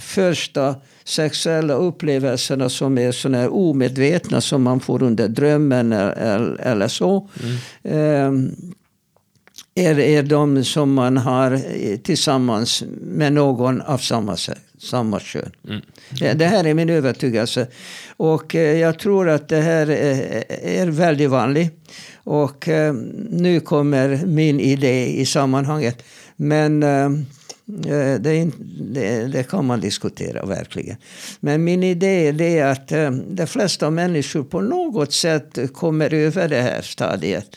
första 0.00 0.74
sexuella 1.04 1.74
upplevelserna 1.74 2.68
som 2.68 2.98
är 2.98 3.12
såna 3.12 3.50
omedvetna 3.50 4.40
som 4.40 4.62
man 4.62 4.80
får 4.80 5.02
under 5.02 5.28
drömmen 5.28 5.92
eller, 5.92 6.60
eller 6.60 6.88
så. 6.88 7.28
Mm. 7.84 8.54
Är, 9.74 9.98
är 9.98 10.22
de 10.22 10.64
som 10.64 10.94
man 10.94 11.16
har 11.16 11.60
tillsammans 11.96 12.84
med 13.00 13.32
någon 13.32 13.80
av 13.80 13.98
samma, 13.98 14.36
samma 14.78 15.20
kön. 15.20 15.50
Mm. 15.68 15.80
Det, 16.10 16.32
det, 16.32 16.46
här 16.46 16.64
är 16.66 16.74
min 16.74 16.90
övertygelse. 16.90 17.66
Och 18.16 18.54
eh, 18.54 18.78
jag 18.78 18.98
tror 18.98 19.28
att 19.28 19.48
det 19.48 19.60
här 19.60 19.90
är, 19.90 20.44
är 20.62 20.86
väldigt 20.86 21.30
vanligt. 21.30 21.72
Och 22.14 22.68
eh, 22.68 22.94
nu 23.30 23.60
kommer 23.60 24.26
min 24.26 24.60
idé 24.60 25.20
i 25.20 25.26
sammanhanget. 25.26 26.02
Men 26.36 26.82
eh, 26.82 27.08
Eh, 27.08 27.10
Eh, 27.68 28.20
det, 28.20 28.50
det, 28.94 29.26
det, 29.26 29.42
kan 29.42 29.64
man 29.64 29.80
diskutera 29.80 30.46
verkligen. 30.46 30.96
Men 31.40 31.64
min 31.64 31.82
idé 31.82 32.28
är 32.58 32.66
att 32.66 32.92
eh, 32.92 33.10
de 33.10 33.46
flesta 33.46 33.90
människor 33.90 34.44
på 34.44 34.60
något 34.60 35.12
sätt 35.12 35.58
kommer 35.72 36.14
över 36.14 36.48
det 36.48 36.60
här 36.60 36.82
stadiet. 36.82 37.56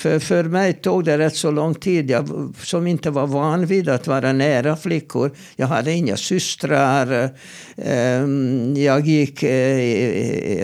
För, 0.00 0.18
för 0.18 0.44
mig 0.44 0.72
tog 0.72 1.04
det 1.04 1.18
rätt 1.18 1.36
så 1.36 1.50
lång 1.50 1.74
tid. 1.74 2.10
Jag 2.10 2.54
som 2.62 2.86
inte 2.86 3.10
var 3.10 3.26
van 3.26 3.66
vid 3.66 3.88
att 3.88 4.06
vara 4.06 4.32
nära 4.32 4.76
flickor. 4.76 5.30
Jag 5.56 5.66
hade 5.66 5.92
inga 5.92 6.16
systrar. 6.16 7.30
Ehm, 7.76 8.74
jag 8.76 9.06
gick 9.06 9.42
i 9.42 10.60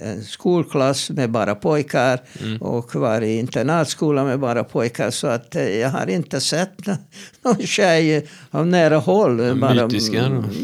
en 0.00 0.24
skolklass 0.24 1.10
med 1.10 1.30
bara 1.30 1.54
pojkar. 1.54 2.20
Mm. 2.42 2.62
Och 2.62 2.94
var 2.94 3.20
i 3.20 3.38
internatskola 3.38 4.24
med 4.24 4.40
bara 4.40 4.64
pojkar. 4.64 5.10
Så 5.10 5.26
att 5.26 5.56
eh, 5.56 5.78
jag 5.78 5.88
har 5.88 6.10
inte 6.10 6.40
sett 6.40 6.78
någon 7.44 7.58
tjej 7.66 8.26
av 8.50 8.66
nära 8.66 8.96
håll. 8.96 9.60
Bara, 9.60 9.88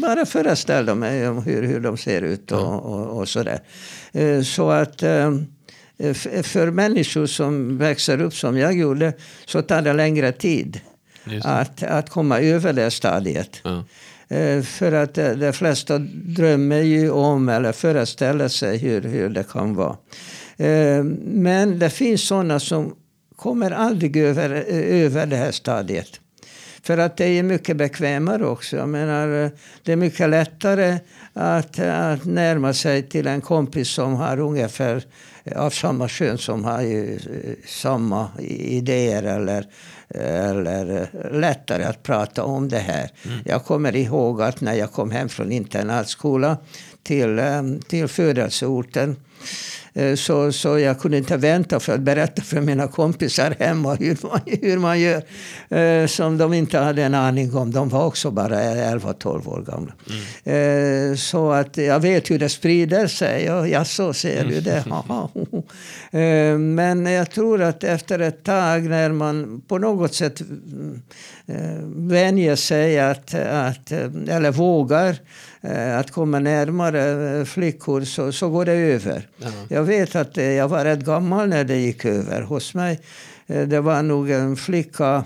bara 0.01 0.25
föreställa 0.25 0.95
mig 0.95 1.19
hur, 1.19 1.63
hur 1.63 1.79
de 1.79 1.97
ser 1.97 2.21
ut 2.21 2.51
och, 2.51 2.85
och, 2.85 3.19
och 3.19 3.29
sådär. 3.29 3.59
Eh, 4.11 4.41
så 4.41 4.69
att 4.69 5.03
ehm, 5.03 5.37
Eh, 5.37 5.45
för 6.43 6.71
människor 6.71 7.25
som 7.25 7.77
växer 7.77 8.21
upp 8.21 8.33
som 8.33 8.57
jag 8.57 8.73
gjorde 8.73 9.13
så 9.45 9.61
tar 9.61 9.81
det 9.81 9.93
längre 9.93 10.31
tid 10.31 10.79
att, 11.43 11.83
att 11.83 12.09
komma 12.09 12.39
över 12.39 12.73
det 12.73 12.91
stadiet. 12.91 13.61
Ja. 13.63 13.83
Eh, 14.27 14.61
för 14.61 14.91
att 14.91 15.13
de 15.13 15.53
flesta 15.53 15.97
drömmer 16.13 16.81
ju 16.81 17.09
om 17.09 17.49
eller 17.49 17.71
föreställer 17.71 18.47
sig 18.47 18.77
hur, 18.77 19.01
hur 19.01 19.29
det 19.29 19.43
kan 19.43 19.75
vara. 19.75 19.97
Eh, 20.57 21.03
men 21.23 21.79
det 21.79 21.89
finns 21.89 22.27
sådana 22.27 22.59
som 22.59 22.95
kommer 23.35 23.71
aldrig 23.71 24.17
över, 24.17 24.49
över 24.69 25.25
det 25.25 25.35
här 25.35 25.51
stadiet. 25.51 26.19
För 26.83 26.97
att 26.97 27.17
det 27.17 27.25
är 27.25 27.43
mycket 27.43 27.77
bekvämare 27.77 28.45
också. 28.45 28.77
Jag 28.77 28.89
menar, 28.89 29.51
det 29.83 29.91
är 29.91 29.95
mycket 29.95 30.29
lättare 30.29 30.97
att, 31.33 31.79
att 31.79 32.25
närma 32.25 32.73
sig 32.73 33.03
till 33.09 33.27
en 33.27 33.41
kompis 33.41 33.89
som 33.89 34.13
har 34.13 34.39
ungefär 34.39 35.03
av 35.55 35.69
samma 35.69 36.07
kön 36.07 36.37
som 36.37 36.65
har 36.65 36.81
ju 36.81 37.15
eh, 37.15 37.53
samma 37.67 38.29
idéer 38.49 39.23
eller, 39.23 39.65
eller 40.09 41.09
lättare 41.31 41.83
att 41.83 42.03
prata 42.03 42.43
om 42.43 42.69
det 42.69 42.79
här. 42.79 43.09
Mm. 43.25 43.39
Jag 43.45 43.65
kommer 43.65 43.95
ihåg 43.95 44.41
att 44.41 44.61
när 44.61 44.73
jag 44.73 44.91
kom 44.91 45.11
hem 45.11 45.29
från 45.29 45.51
internatskola 45.51 46.57
till, 47.03 47.39
eh, 47.39 47.63
till 47.87 48.07
födelseorten 48.07 49.15
Eh, 49.15 49.82
så, 50.15 50.51
så 50.51 50.79
jag 50.79 50.99
kunde 50.99 51.17
inte 51.17 51.37
vänta 51.37 51.79
för 51.79 51.93
att 51.93 52.01
berätta 52.01 52.41
för 52.41 52.61
mina 52.61 52.87
kompisar 52.87 53.55
hemma 53.59 53.95
hur 53.99 54.17
man, 54.27 54.39
hur 54.45 54.77
man 54.77 54.99
gör. 54.99 55.23
Eh, 55.69 56.07
som 56.07 56.37
de 56.37 56.53
inte 56.53 56.77
hade 56.77 57.03
en 57.03 57.13
aning 57.13 57.55
om. 57.55 57.71
De 57.71 57.89
var 57.89 58.05
också 58.05 58.31
bara 58.31 58.55
11-12 58.59 59.47
år 59.47 59.61
gamla. 59.61 59.93
Mm. 60.45 61.11
Eh, 61.11 61.15
så 61.15 61.51
att 61.51 61.77
jag 61.77 61.99
vet 61.99 62.31
hur 62.31 62.39
det 62.39 62.49
sprider 62.49 63.07
sig. 63.07 63.51
Och 63.51 63.67
ja, 63.67 63.85
så 63.85 64.13
ser 64.13 64.45
du 64.45 64.61
det. 64.61 64.85
Mm. 66.11 66.75
Men 66.75 67.05
jag 67.05 67.31
tror 67.31 67.61
att 67.61 67.83
efter 67.83 68.19
ett 68.19 68.43
tag 68.43 68.83
när 68.83 69.11
man 69.11 69.61
på 69.67 69.77
något 69.77 70.13
sätt 70.13 70.41
vänjer 71.95 72.55
sig 72.55 72.99
att, 72.99 73.33
att, 73.33 73.91
eller 73.91 74.51
vågar 74.51 75.17
Eh, 75.63 75.97
att 75.97 76.11
komma 76.11 76.39
närmare 76.39 77.39
eh, 77.39 77.45
flickor 77.45 78.01
så, 78.01 78.31
så 78.31 78.49
går 78.49 78.65
det 78.65 78.71
över. 78.71 79.27
Ja. 79.37 79.49
Jag 79.69 79.83
vet 79.83 80.15
att 80.15 80.37
eh, 80.37 80.51
jag 80.51 80.67
var 80.67 80.85
rätt 80.85 81.05
gammal 81.05 81.49
när 81.49 81.63
det 81.63 81.77
gick 81.77 82.05
över 82.05 82.41
hos 82.41 82.73
mig. 82.73 82.99
Det 83.47 83.79
var 83.79 84.03
nog 84.03 84.29
en 84.29 84.55
flicka, 84.55 85.23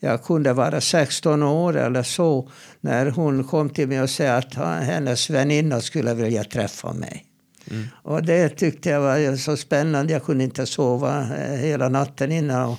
jag 0.00 0.24
kunde 0.24 0.52
vara 0.52 0.80
16 0.80 1.42
år 1.42 1.76
eller 1.76 2.02
så, 2.02 2.50
när 2.80 3.10
hon 3.10 3.44
kom 3.44 3.70
till 3.70 3.88
mig 3.88 4.02
och 4.02 4.10
sa 4.10 4.24
att 4.24 4.54
hennes 4.84 5.30
väninna 5.30 5.80
skulle 5.80 6.14
vilja 6.14 6.44
träffa 6.44 6.92
mig. 6.92 7.24
Mm. 7.70 7.86
Och 8.02 8.22
det 8.22 8.48
tyckte 8.48 8.90
jag 8.90 9.00
var 9.00 9.36
så 9.36 9.56
spännande. 9.56 10.12
Jag 10.12 10.24
kunde 10.24 10.44
inte 10.44 10.66
sova 10.66 11.22
hela 11.60 11.88
natten 11.88 12.32
innan. 12.32 12.68
Och, 12.68 12.78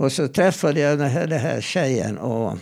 och 0.00 0.12
så 0.12 0.28
träffade 0.28 0.80
jag 0.80 0.98
den 0.98 1.10
här, 1.10 1.26
den 1.26 1.40
här 1.40 1.60
tjejen. 1.60 2.18
Och 2.18 2.58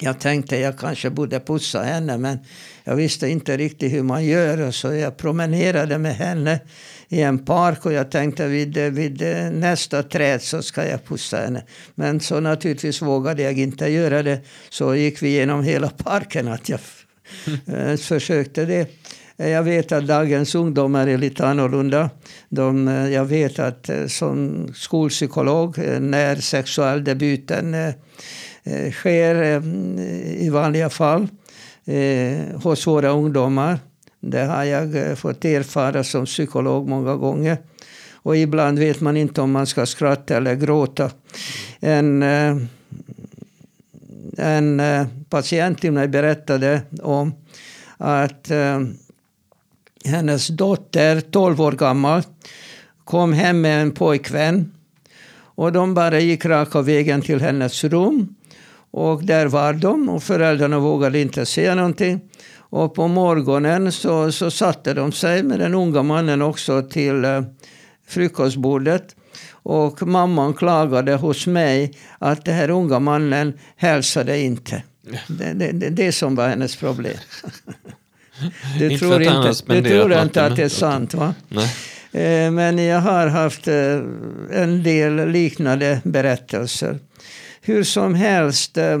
jag 0.00 0.20
tänkte 0.20 0.56
jag 0.56 0.78
kanske 0.78 1.10
borde 1.10 1.40
pussa 1.40 1.82
henne 1.82 2.18
men 2.18 2.38
jag 2.84 2.96
visste 2.96 3.28
inte 3.28 3.56
riktigt 3.56 3.92
hur 3.92 4.02
man 4.02 4.24
gör. 4.24 4.70
Så 4.70 4.92
jag 4.92 5.16
promenerade 5.16 5.98
med 5.98 6.16
henne 6.16 6.60
i 7.08 7.22
en 7.22 7.38
park 7.44 7.86
och 7.86 7.92
jag 7.92 8.10
tänkte 8.10 8.46
vid, 8.46 8.78
vid 8.78 9.22
nästa 9.52 10.02
träd 10.02 10.42
så 10.42 10.62
ska 10.62 10.88
jag 10.88 11.04
pussa 11.04 11.36
henne. 11.36 11.62
Men 11.94 12.20
så 12.20 12.40
naturligtvis 12.40 13.02
vågade 13.02 13.42
jag 13.42 13.58
inte 13.58 13.86
göra 13.86 14.22
det. 14.22 14.40
Så 14.70 14.94
gick 14.94 15.22
vi 15.22 15.28
genom 15.28 15.62
hela 15.62 15.88
parken 15.88 16.48
att 16.48 16.68
jag 16.68 16.80
mm. 17.66 17.98
försökte 17.98 18.64
det. 18.64 18.88
Jag 19.36 19.62
vet 19.62 19.92
att 19.92 20.06
dagens 20.06 20.54
ungdomar 20.54 21.06
är 21.06 21.18
lite 21.18 21.46
annorlunda. 21.46 22.10
De, 22.48 22.88
eh, 22.88 23.12
jag 23.12 23.24
vet 23.24 23.58
att 23.58 23.88
eh, 23.88 24.06
som 24.06 24.68
skolpsykolog 24.74 25.78
eh, 25.78 26.00
när 26.00 26.36
sexualdebuten 26.36 27.92
sker 28.92 29.62
i 30.38 30.50
vanliga 30.50 30.90
fall 30.90 31.28
hos 32.62 32.86
våra 32.86 33.08
ungdomar. 33.08 33.78
Det 34.20 34.44
har 34.44 34.64
jag 34.64 35.18
fått 35.18 35.44
erfara 35.44 36.04
som 36.04 36.24
psykolog 36.24 36.88
många 36.88 37.16
gånger. 37.16 37.58
Och 38.12 38.36
ibland 38.36 38.78
vet 38.78 39.00
man 39.00 39.16
inte 39.16 39.40
om 39.40 39.52
man 39.52 39.66
ska 39.66 39.86
skratta 39.86 40.36
eller 40.36 40.54
gråta. 40.54 41.10
En, 41.80 42.22
en 44.36 44.82
patient 45.30 45.80
till 45.80 45.92
mig 45.92 46.08
berättade 46.08 46.82
om 47.02 47.34
att 47.96 48.50
hennes 50.06 50.48
dotter, 50.48 51.20
12 51.20 51.60
år 51.60 51.72
gammal, 51.72 52.22
kom 53.04 53.32
hem 53.32 53.60
med 53.60 53.82
en 53.82 53.92
pojkvän. 53.92 54.72
Och 55.38 55.72
de 55.72 55.94
bara 55.94 56.20
gick 56.20 56.44
raka 56.44 56.82
vägen 56.82 57.22
till 57.22 57.40
hennes 57.40 57.84
rum. 57.84 58.34
Och 58.90 59.24
där 59.24 59.46
var 59.46 59.72
de 59.72 60.08
och 60.08 60.22
föräldrarna 60.22 60.78
vågade 60.78 61.20
inte 61.20 61.46
säga 61.46 61.74
någonting. 61.74 62.20
Och 62.56 62.94
på 62.94 63.08
morgonen 63.08 63.92
så, 63.92 64.32
så 64.32 64.50
satte 64.50 64.94
de 64.94 65.12
sig 65.12 65.42
med 65.42 65.58
den 65.58 65.74
unga 65.74 66.02
mannen 66.02 66.42
också 66.42 66.82
till 66.82 67.24
eh, 67.24 67.42
frukostbordet. 68.06 69.16
Och 69.50 70.02
mamman 70.02 70.54
klagade 70.54 71.14
hos 71.14 71.46
mig 71.46 71.98
att 72.18 72.44
den 72.44 72.54
här 72.54 72.70
unga 72.70 72.98
mannen 72.98 73.58
hälsade 73.76 74.38
inte. 74.38 74.82
Det, 75.26 75.52
det, 75.52 75.72
det, 75.72 75.90
det 75.90 76.12
som 76.12 76.34
var 76.34 76.48
hennes 76.48 76.76
problem. 76.76 77.16
Du 78.78 78.84
inte 78.84 78.98
tror 78.98 79.22
inte, 79.22 79.52
du 79.66 79.82
tror 79.82 80.22
inte 80.22 80.44
att 80.44 80.56
det 80.56 80.62
är 80.62 80.68
sant 80.68 81.14
va? 81.14 81.34
Nej. 81.48 81.74
Eh, 82.12 82.50
men 82.50 82.78
jag 82.78 83.00
har 83.00 83.26
haft 83.26 83.68
eh, 83.68 84.00
en 84.52 84.82
del 84.82 85.28
liknande 85.28 86.00
berättelser. 86.04 86.98
Hur 87.60 87.84
som 87.84 88.14
helst, 88.14 88.78
eh, 88.78 88.98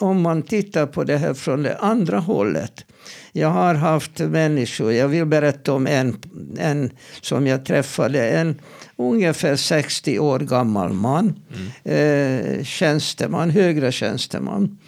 om 0.00 0.22
man 0.22 0.42
tittar 0.42 0.86
på 0.86 1.04
det 1.04 1.16
här 1.16 1.34
från 1.34 1.62
det 1.62 1.76
andra 1.76 2.18
hållet. 2.18 2.84
Jag 3.32 3.48
har 3.48 3.74
haft 3.74 4.18
människor, 4.18 4.92
jag 4.92 5.08
vill 5.08 5.26
berätta 5.26 5.72
om 5.72 5.86
en, 5.86 6.16
en 6.58 6.90
som 7.20 7.46
jag 7.46 7.64
träffade. 7.64 8.30
En 8.30 8.60
ungefär 8.96 9.56
60 9.56 10.18
år 10.18 10.38
gammal 10.38 10.92
man. 10.92 11.40
Mm. 11.84 12.58
Eh, 12.58 12.64
tjänsteman, 12.64 13.50
högre 13.50 13.92
tjänsteman. 13.92 14.78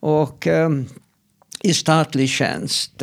Och 0.00 0.46
eh, 0.46 0.70
i 1.62 1.74
statlig 1.74 2.28
tjänst. 2.28 3.02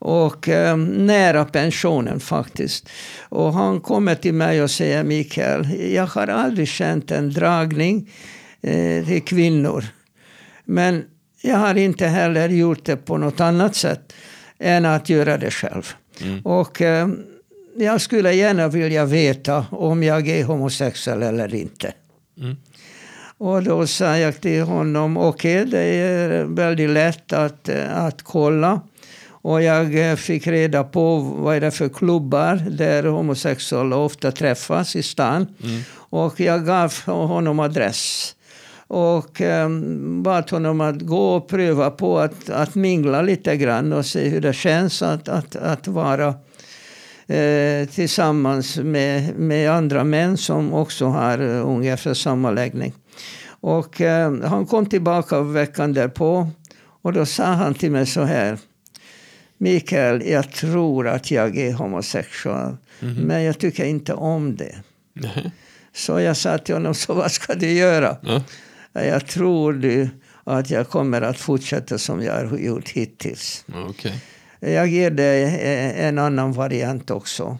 Och 0.00 0.48
eh, 0.48 0.76
nära 0.76 1.44
pensionen 1.44 2.20
faktiskt. 2.20 2.88
Och 3.28 3.52
han 3.52 3.80
kommer 3.80 4.14
till 4.14 4.34
mig 4.34 4.62
och 4.62 4.70
säger 4.70 5.04
Mikael, 5.04 5.92
jag 5.94 6.06
har 6.06 6.26
aldrig 6.26 6.68
känt 6.68 7.10
en 7.10 7.32
dragning 7.32 8.10
eh, 8.62 9.06
till 9.06 9.22
kvinnor. 9.22 9.84
Men 10.64 11.04
jag 11.42 11.56
har 11.56 11.74
inte 11.74 12.06
heller 12.06 12.48
gjort 12.48 12.84
det 12.84 12.96
på 12.96 13.16
något 13.16 13.40
annat 13.40 13.74
sätt 13.76 14.12
än 14.58 14.84
att 14.84 15.08
göra 15.08 15.38
det 15.38 15.50
själv. 15.50 15.92
Mm. 16.22 16.40
Och 16.40 16.82
eh, 16.82 17.08
jag 17.78 18.00
skulle 18.00 18.32
gärna 18.32 18.68
vilja 18.68 19.04
veta 19.04 19.66
om 19.70 20.02
jag 20.02 20.28
är 20.28 20.44
homosexuell 20.44 21.22
eller 21.22 21.54
inte. 21.54 21.92
Mm. 22.38 22.56
Och 23.38 23.62
då 23.62 23.86
sa 23.86 24.18
jag 24.18 24.40
till 24.40 24.62
honom, 24.62 25.16
okej 25.16 25.60
okay, 25.60 25.70
det 25.70 25.84
är 25.84 26.44
väldigt 26.44 26.90
lätt 26.90 27.32
att, 27.32 27.68
att 27.88 28.22
kolla. 28.22 28.80
Och 29.42 29.62
jag 29.62 30.18
fick 30.18 30.46
reda 30.46 30.84
på 30.84 31.18
vad 31.18 31.56
är 31.56 31.60
det 31.60 31.70
för 31.70 31.88
klubbar 31.88 32.56
där 32.70 33.02
homosexuella 33.02 33.96
ofta 33.96 34.32
träffas 34.32 34.96
i 34.96 35.02
stan. 35.02 35.46
Mm. 35.64 35.82
Och 35.92 36.40
jag 36.40 36.66
gav 36.66 36.94
honom 37.06 37.60
adress. 37.60 38.34
Och 38.86 39.40
um, 39.40 40.22
bad 40.22 40.50
honom 40.50 40.80
att 40.80 41.00
gå 41.00 41.34
och 41.34 41.48
pröva 41.48 41.90
på 41.90 42.18
att, 42.18 42.50
att 42.50 42.74
mingla 42.74 43.22
lite 43.22 43.56
grann 43.56 43.92
och 43.92 44.06
se 44.06 44.28
hur 44.28 44.40
det 44.40 44.52
känns 44.52 45.02
att, 45.02 45.28
att, 45.28 45.56
att 45.56 45.88
vara 45.88 46.34
eh, 47.26 47.88
tillsammans 47.88 48.76
med, 48.76 49.38
med 49.38 49.70
andra 49.70 50.04
män 50.04 50.36
som 50.36 50.74
också 50.74 51.06
har 51.06 51.40
uh, 51.40 51.68
ungefär 51.68 52.14
samma 52.14 52.50
läggning. 52.50 52.92
Och 53.60 54.00
eh, 54.00 54.34
han 54.44 54.66
kom 54.66 54.86
tillbaka 54.86 55.40
veckan 55.40 55.92
därpå 55.92 56.48
och 57.02 57.12
då 57.12 57.26
sa 57.26 57.44
han 57.44 57.74
till 57.74 57.90
mig 57.90 58.06
så 58.06 58.22
här. 58.22 58.58
Mikael, 59.62 60.28
jag 60.28 60.52
tror 60.52 61.08
att 61.08 61.30
jag 61.30 61.58
är 61.58 61.72
homosexuell, 61.72 62.76
mm 63.00 63.14
men 63.14 63.42
jag 63.42 63.58
tycker 63.58 63.84
inte 63.84 64.14
om 64.14 64.56
det. 64.56 64.76
Mm. 65.16 65.50
Så 65.92 66.20
jag 66.20 66.36
sa 66.36 66.58
till 66.58 66.74
honom, 66.74 66.94
så 66.94 67.14
vad 67.14 67.32
ska 67.32 67.54
du 67.54 67.72
göra? 67.72 68.16
Mm. 68.24 68.42
Jag 68.92 69.26
tror 69.26 69.72
du 69.72 70.08
att 70.44 70.70
jag 70.70 70.88
kommer 70.88 71.22
att 71.22 71.38
fortsätta 71.38 71.98
som 71.98 72.22
jag 72.22 72.46
har 72.46 72.58
gjort 72.58 72.88
hittills. 72.88 73.64
Okay. 73.88 74.12
Jag 74.60 74.86
ger 74.86 75.10
dig 75.10 75.60
en 75.96 76.18
annan 76.18 76.52
variant 76.52 77.10
också. 77.10 77.58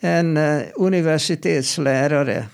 En 0.00 0.36
uh, 0.36 0.62
universitetslärare 0.74 2.46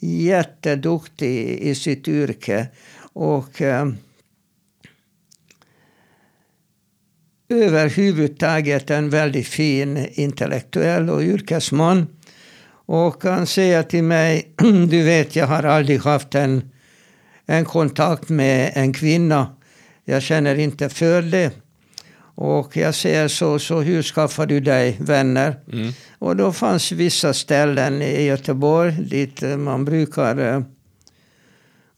jätteduktig 0.00 1.48
i 1.48 1.74
sitt 1.74 2.08
yrke. 2.08 2.66
Och 3.12 3.62
eh, 3.62 3.88
överhuvudtaget 7.54 8.90
en 8.90 9.10
väldigt 9.10 9.48
fin 9.48 10.06
intellektuell 10.12 11.10
och 11.10 11.22
yrkesman. 11.22 12.06
Och 12.86 13.24
han 13.24 13.46
säger 13.46 13.82
till 13.82 14.04
mig, 14.04 14.54
du 14.88 15.02
vet 15.02 15.36
jag 15.36 15.46
har 15.46 15.62
aldrig 15.62 16.00
haft 16.00 16.34
en, 16.34 16.70
en 17.46 17.64
kontakt 17.64 18.28
med 18.28 18.72
en 18.74 18.92
kvinna. 18.92 19.46
Jag 20.04 20.22
känner 20.22 20.58
inte 20.58 20.88
för 20.88 21.22
det. 21.22 21.50
Och 22.36 22.76
jag 22.76 22.94
säger 22.94 23.28
så, 23.28 23.58
så 23.58 23.80
hur 23.80 24.02
skaffar 24.02 24.46
du 24.46 24.60
dig 24.60 24.96
vänner? 25.00 25.56
Mm. 25.72 25.92
Och 26.18 26.36
då 26.36 26.52
fanns 26.52 26.92
vissa 26.92 27.32
ställen 27.32 28.02
i 28.02 28.22
Göteborg 28.22 28.92
dit 28.92 29.42
man 29.58 29.84
brukar 29.84 30.38
eh, 30.38 30.60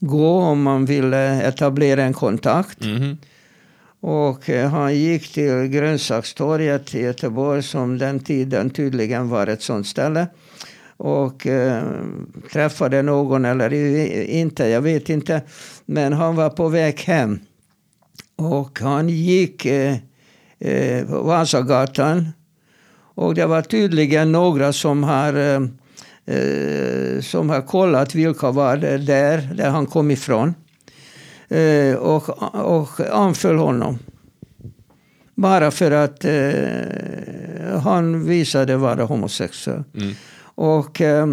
gå 0.00 0.38
om 0.40 0.62
man 0.62 0.84
vill 0.84 1.12
etablera 1.12 2.02
en 2.02 2.12
kontakt. 2.12 2.84
Mm. 2.84 3.16
Och 4.08 4.50
eh, 4.50 4.70
han 4.70 4.94
gick 4.94 5.32
till 5.32 5.66
Grönsakstorget 5.66 6.94
i 6.94 7.00
Göteborg 7.00 7.62
som 7.62 7.98
den 7.98 8.20
tiden 8.20 8.70
tydligen 8.70 9.28
var 9.28 9.46
ett 9.46 9.62
sånt 9.62 9.86
ställe. 9.86 10.26
Och 10.96 11.46
eh, 11.46 11.82
träffade 12.52 13.02
någon 13.02 13.44
eller 13.44 13.72
inte, 14.30 14.68
jag 14.68 14.80
vet 14.80 15.08
inte. 15.08 15.42
Men 15.86 16.12
han 16.12 16.36
var 16.36 16.50
på 16.50 16.68
väg 16.68 17.00
hem. 17.00 17.38
Och 18.36 18.78
han 18.80 19.08
gick 19.08 19.66
eh, 19.66 19.96
eh, 20.58 21.04
Vasagatan. 21.06 22.28
Och 23.14 23.34
det 23.34 23.46
var 23.46 23.62
tydligen 23.62 24.32
några 24.32 24.72
som 24.72 25.04
har, 25.04 25.34
eh, 25.34 25.60
eh, 26.36 27.20
som 27.20 27.50
har 27.50 27.62
kollat 27.62 28.14
vilka 28.14 28.50
var 28.50 28.76
det 28.76 28.98
där, 28.98 29.50
där 29.54 29.70
han 29.70 29.86
kom 29.86 30.10
ifrån. 30.10 30.54
Eh, 31.48 31.94
och, 31.94 32.42
och 32.52 33.00
anföll 33.00 33.56
honom. 33.56 33.98
Bara 35.34 35.70
för 35.70 35.90
att 35.90 36.24
eh, 36.24 37.80
han 37.80 38.26
visade 38.26 38.76
vara 38.76 39.04
homosexuell. 39.04 39.84
Mm. 39.94 40.14
Och 40.38 41.00
eh, 41.00 41.26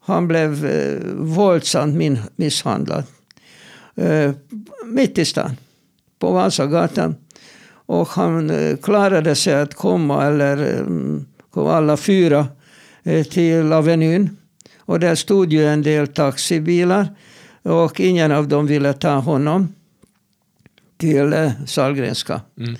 han 0.00 0.28
blev 0.28 0.66
eh, 0.66 0.98
våldsamt 1.14 1.94
min, 1.96 2.18
misshandlad. 2.36 3.04
Eh, 3.96 4.32
mitt 4.84 5.18
i 5.18 5.24
stan. 5.24 5.56
På 6.18 6.32
Vasagatan. 6.32 7.14
Och 7.70 8.08
han 8.08 8.50
eh, 8.50 8.76
klarade 8.76 9.34
sig 9.34 9.54
att 9.54 9.74
komma, 9.74 10.24
eller 10.24 10.56
kom 11.50 11.62
mm, 11.62 11.74
alla 11.74 11.96
fyra, 11.96 12.46
eh, 13.02 13.24
till 13.24 13.72
Avenyn. 13.72 14.36
Och 14.78 15.00
där 15.00 15.14
stod 15.14 15.52
ju 15.52 15.66
en 15.66 15.82
del 15.82 16.06
taxibilar. 16.06 17.08
Och 17.68 18.00
ingen 18.00 18.32
av 18.32 18.48
dem 18.48 18.66
ville 18.66 18.92
ta 18.92 19.14
honom 19.14 19.74
till 20.96 21.32
eh, 21.32 21.50
Sahlgrenska. 21.66 22.40
Mm. 22.58 22.76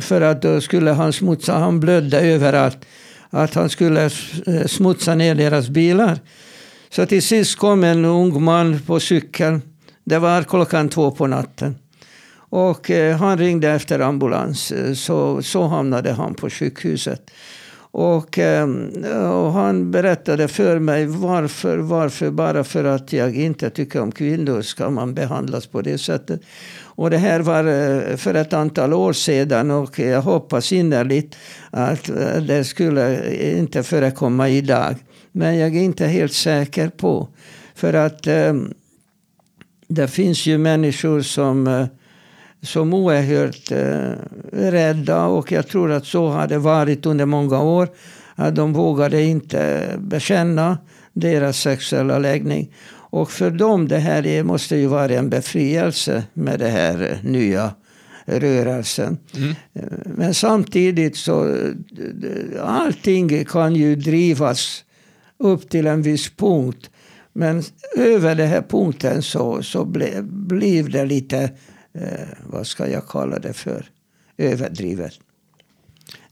För 0.00 0.20
att 0.20 0.42
då 0.42 0.60
skulle 0.60 0.90
han 0.90 1.12
smutsa, 1.12 1.58
han 1.58 1.80
blödde 1.80 2.20
överallt. 2.20 2.78
Att 3.30 3.54
han 3.54 3.70
skulle 3.70 4.10
smutsa 4.66 5.14
ner 5.14 5.34
deras 5.34 5.68
bilar. 5.68 6.18
Så 6.90 7.06
till 7.06 7.22
sist 7.22 7.58
kom 7.58 7.84
en 7.84 8.04
ung 8.04 8.42
man 8.42 8.80
på 8.86 9.00
cykel. 9.00 9.60
Det 10.04 10.18
var 10.18 10.42
klockan 10.42 10.88
två 10.88 11.10
på 11.10 11.26
natten. 11.26 11.76
Och 12.36 12.90
eh, 12.90 13.16
han 13.16 13.38
ringde 13.38 13.70
efter 13.70 14.00
ambulans. 14.00 14.72
Eh, 14.72 14.94
så, 14.94 15.42
så 15.42 15.66
hamnade 15.66 16.12
han 16.12 16.34
på 16.34 16.50
sjukhuset. 16.50 17.30
Och, 17.96 18.38
ehm, 18.38 19.04
och, 19.14 19.52
han 19.52 19.90
berättade 19.90 20.48
för 20.48 20.78
mig 20.78 21.06
varför, 21.06 21.78
varför 21.78 22.30
bara 22.30 22.64
för 22.64 22.84
att 22.84 23.12
jag 23.12 23.36
inte 23.36 23.70
tycker 23.70 24.00
om 24.00 24.12
kvinnor 24.12 24.62
ska 24.62 24.90
man 24.90 25.14
behandlas 25.14 25.66
på 25.66 25.82
det 25.82 25.98
sättet. 25.98 26.40
Och 26.82 27.10
det 27.10 27.16
här 27.16 27.40
var 27.40 27.64
eh, 27.64 28.16
för 28.16 28.34
ett 28.34 28.52
antal 28.52 28.92
år 28.92 29.12
sedan 29.12 29.70
och 29.70 29.98
jag 29.98 30.22
hoppas 30.22 30.72
innerligt 30.72 31.36
att 31.70 32.08
eh, 32.08 32.42
det 32.46 32.64
skulle 32.64 33.34
inte 33.58 33.82
förekomma 33.82 34.48
idag. 34.48 34.94
Men 35.32 35.58
jag 35.58 35.76
är 35.76 35.82
inte 35.82 36.06
helt 36.06 36.32
säker 36.32 36.88
på. 36.88 37.28
För 37.74 37.94
att 37.94 38.26
eh, 38.26 38.54
det 39.88 40.08
finns 40.08 40.46
ju 40.46 40.58
människor 40.58 41.20
som 41.20 41.66
eh, 41.66 41.86
som 42.64 42.94
oerhört 42.94 43.72
eh, 43.72 44.12
rädda 44.52 45.24
och 45.24 45.52
jag 45.52 45.68
tror 45.68 45.92
att 45.92 46.06
så 46.06 46.28
har 46.28 46.48
det 46.48 46.58
varit 46.58 47.06
under 47.06 47.26
många 47.26 47.62
år. 47.62 47.88
Att 48.34 48.54
de 48.54 48.72
vågade 48.72 49.22
inte 49.22 49.86
bekänna 49.98 50.78
deras 51.12 51.60
sexuella 51.60 52.18
läggning. 52.18 52.72
Och 52.94 53.30
för 53.30 53.50
dem 53.50 53.88
det 53.88 53.98
här 53.98 54.42
måste 54.42 54.76
ju 54.76 54.86
vara 54.86 55.12
en 55.12 55.30
befrielse 55.30 56.24
med 56.32 56.58
den 56.58 56.70
här 56.70 57.18
nya 57.22 57.74
rörelsen. 58.26 59.18
Mm. 59.36 59.54
Men 60.04 60.34
samtidigt 60.34 61.16
så 61.16 61.56
allting 62.60 63.44
kan 63.44 63.74
ju 63.74 63.96
drivas 63.96 64.84
upp 65.38 65.70
till 65.70 65.86
en 65.86 66.02
viss 66.02 66.30
punkt. 66.36 66.90
Men 67.32 67.62
över 67.96 68.34
den 68.34 68.48
här 68.48 68.62
punkten 68.62 69.22
så, 69.22 69.62
så 69.62 69.84
ble, 69.84 70.22
blir 70.22 70.82
det 70.82 71.04
lite 71.04 71.50
eh, 71.94 72.28
vad 72.46 72.66
ska 72.66 72.88
jag 72.88 73.08
kalla 73.08 73.38
det 73.38 73.52
för, 73.52 73.86
överdrivet. 74.36 75.12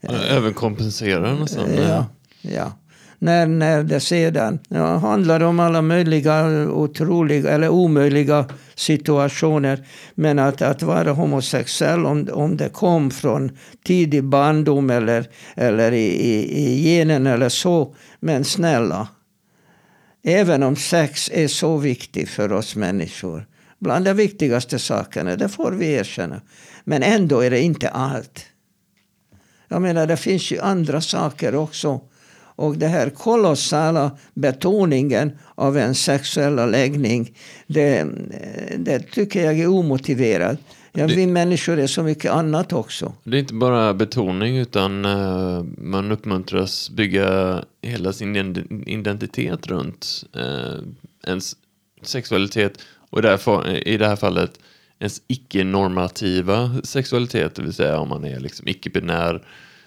Eh, 0.01 0.35
Överkompenserar 0.35 1.39
nästan? 1.39 1.75
Ja, 1.75 2.05
ja. 2.41 2.71
När, 3.19 3.47
när 3.47 3.83
det 3.83 3.99
sedan 3.99 4.59
ja, 4.67 4.97
handlar 4.97 5.43
om 5.43 5.59
alla 5.59 5.81
möjliga 5.81 6.45
otroliga 6.69 7.49
eller 7.49 7.69
omöjliga 7.69 8.45
situationer. 8.75 9.87
Men 10.15 10.39
att, 10.39 10.61
att 10.61 10.83
vara 10.83 11.11
homosexuell, 11.11 12.05
om, 12.05 12.29
om 12.33 12.57
det 12.57 12.69
kom 12.69 13.11
från 13.11 13.57
tidig 13.83 14.23
barndom 14.23 14.89
eller, 14.89 15.27
eller 15.55 15.91
i, 15.91 16.05
i, 16.05 16.63
i 16.63 16.83
genen 16.83 17.27
eller 17.27 17.49
så. 17.49 17.95
Men 18.19 18.43
snälla, 18.43 19.07
även 20.23 20.63
om 20.63 20.75
sex 20.75 21.31
är 21.33 21.47
så 21.47 21.77
viktigt 21.77 22.29
för 22.29 22.53
oss 22.53 22.75
människor 22.75 23.45
bland 23.83 24.05
de 24.05 24.13
viktigaste 24.13 24.79
sakerna, 24.79 25.35
det 25.35 25.49
får 25.49 25.71
vi 25.71 25.91
erkänna. 25.93 26.41
Men 26.83 27.03
ändå 27.03 27.39
är 27.41 27.49
det 27.49 27.61
inte 27.61 27.89
allt. 27.89 28.45
Jag 29.67 29.81
menar, 29.81 30.07
det 30.07 30.17
finns 30.17 30.51
ju 30.51 30.59
andra 30.59 31.01
saker 31.01 31.55
också. 31.55 32.01
Och 32.55 32.77
det 32.77 32.87
här 32.87 33.09
kolossala 33.09 34.17
betoningen 34.33 35.31
av 35.55 35.77
en 35.77 35.95
sexuella 35.95 36.65
läggning, 36.65 37.33
det, 37.67 38.07
det 38.77 38.99
tycker 38.99 39.45
jag 39.45 39.59
är 39.59 39.67
omotiverat. 39.67 40.59
Ja, 40.91 41.07
Det- 41.07 41.15
vi 41.15 41.27
människor 41.27 41.79
är 41.79 41.87
så 41.87 42.03
mycket 42.03 42.31
annat 42.31 42.73
också. 42.73 43.13
Det 43.23 43.37
är 43.37 43.39
inte 43.39 43.53
bara 43.53 43.93
betoning 43.93 44.57
utan 44.57 45.05
eh, 45.05 45.63
man 45.77 46.11
uppmuntras 46.11 46.89
bygga 46.89 47.63
hela 47.81 48.13
sin 48.13 48.35
ident- 48.35 48.83
identitet 48.87 49.67
runt 49.67 50.23
eh, 50.35 50.79
ens 51.27 51.55
sexualitet 52.03 52.73
och 53.13 53.19
i 53.19 53.21
det, 53.21 53.29
här, 53.29 53.87
i 53.87 53.97
det 53.97 54.07
här 54.07 54.15
fallet 54.15 54.59
ens 54.99 55.21
icke-normativa 55.27 56.71
sexualitet, 56.83 57.55
det 57.55 57.61
vill 57.61 57.73
säga 57.73 57.99
om 57.99 58.09
man 58.09 58.25
är 58.25 58.39
liksom 58.39 58.67
icke-binär, 58.67 59.43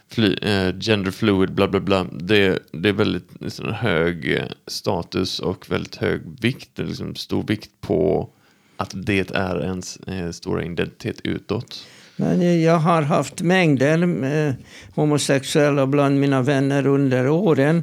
fly, 0.08 0.34
eh, 0.34 0.74
genderfluid, 0.80 1.54
bla 1.54 1.68
bla 1.68 1.80
bla. 1.80 2.06
Det, 2.12 2.58
det 2.72 2.88
är 2.88 2.92
väldigt 2.92 3.28
liksom, 3.40 3.72
hög 3.72 4.32
eh, 4.32 4.44
status 4.66 5.40
och 5.40 5.70
väldigt 5.70 5.96
hög 5.96 6.20
vikt, 6.40 6.78
liksom 6.78 7.14
stor 7.14 7.42
vikt 7.42 7.70
på 7.80 8.30
att 8.76 8.92
det 8.94 9.30
är 9.30 9.64
ens 9.64 9.96
eh, 9.96 10.30
stora 10.30 10.64
identitet 10.64 11.20
utåt. 11.24 11.86
Men 12.16 12.62
jag 12.62 12.78
har 12.78 13.02
haft 13.02 13.42
mängder 13.42 14.06
med 14.06 14.54
homosexuella 14.94 15.86
bland 15.86 16.20
mina 16.20 16.42
vänner 16.42 16.86
under 16.86 17.28
åren. 17.28 17.82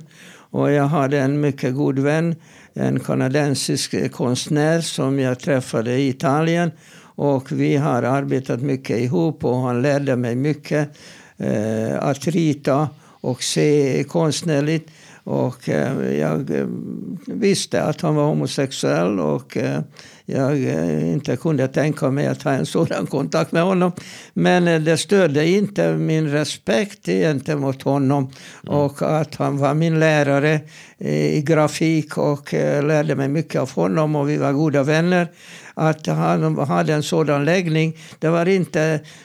Och 0.53 0.71
jag 0.71 0.87
hade 0.87 1.19
en 1.19 1.41
mycket 1.41 1.75
god 1.75 1.99
vän, 1.99 2.35
en 2.73 2.99
kanadensisk 2.99 4.11
konstnär 4.11 4.81
som 4.81 5.19
jag 5.19 5.39
träffade 5.39 5.91
i 5.91 6.07
Italien. 6.07 6.71
Och 7.15 7.51
vi 7.51 7.75
har 7.75 8.03
arbetat 8.03 8.61
mycket 8.61 8.97
ihop 8.97 9.45
och 9.45 9.57
han 9.57 9.81
lärde 9.81 10.15
mig 10.15 10.35
mycket 10.35 10.89
eh, 11.37 12.03
att 12.03 12.27
rita 12.27 12.89
och 13.21 13.43
se 13.43 14.03
konstnärligt. 14.07 14.91
Och 15.23 15.69
eh, 15.69 16.17
jag 16.19 16.51
eh, 16.51 16.67
visste 17.25 17.83
att 17.83 18.01
han 18.01 18.15
var 18.15 18.25
homosexuell 18.25 19.19
och 19.19 19.57
eh, 19.57 19.81
jag 20.25 20.63
eh, 20.63 21.13
inte 21.13 21.35
kunde 21.35 21.67
tänka 21.67 22.11
mig 22.11 22.27
att 22.27 22.43
ha 22.43 22.51
en 22.51 22.65
sådan 22.65 23.07
kontakt 23.07 23.51
med 23.51 23.63
honom. 23.63 23.91
Men 24.33 24.67
eh, 24.67 24.79
det 24.79 24.97
stödde 24.97 25.47
inte 25.47 25.93
min 25.93 26.31
respekt 26.31 27.05
gentemot 27.05 27.81
honom 27.81 28.31
och 28.67 29.19
att 29.19 29.35
han 29.35 29.57
var 29.57 29.73
min 29.73 29.99
lärare 29.99 30.59
i 30.97 31.41
grafik 31.41 32.17
och 32.17 32.53
eh, 32.53 32.85
lärde 32.85 33.15
mig 33.15 33.27
mycket 33.27 33.61
av 33.61 33.71
honom 33.71 34.15
och 34.15 34.29
vi 34.29 34.37
var 34.37 34.51
goda 34.51 34.83
vänner. 34.83 35.27
Att 35.73 36.07
han 36.07 36.57
hade 36.57 36.93
en 36.93 37.03
sådan 37.03 37.45
läggning, 37.45 37.97
det 38.19 38.29
var 38.29 38.45
inte 38.45 38.81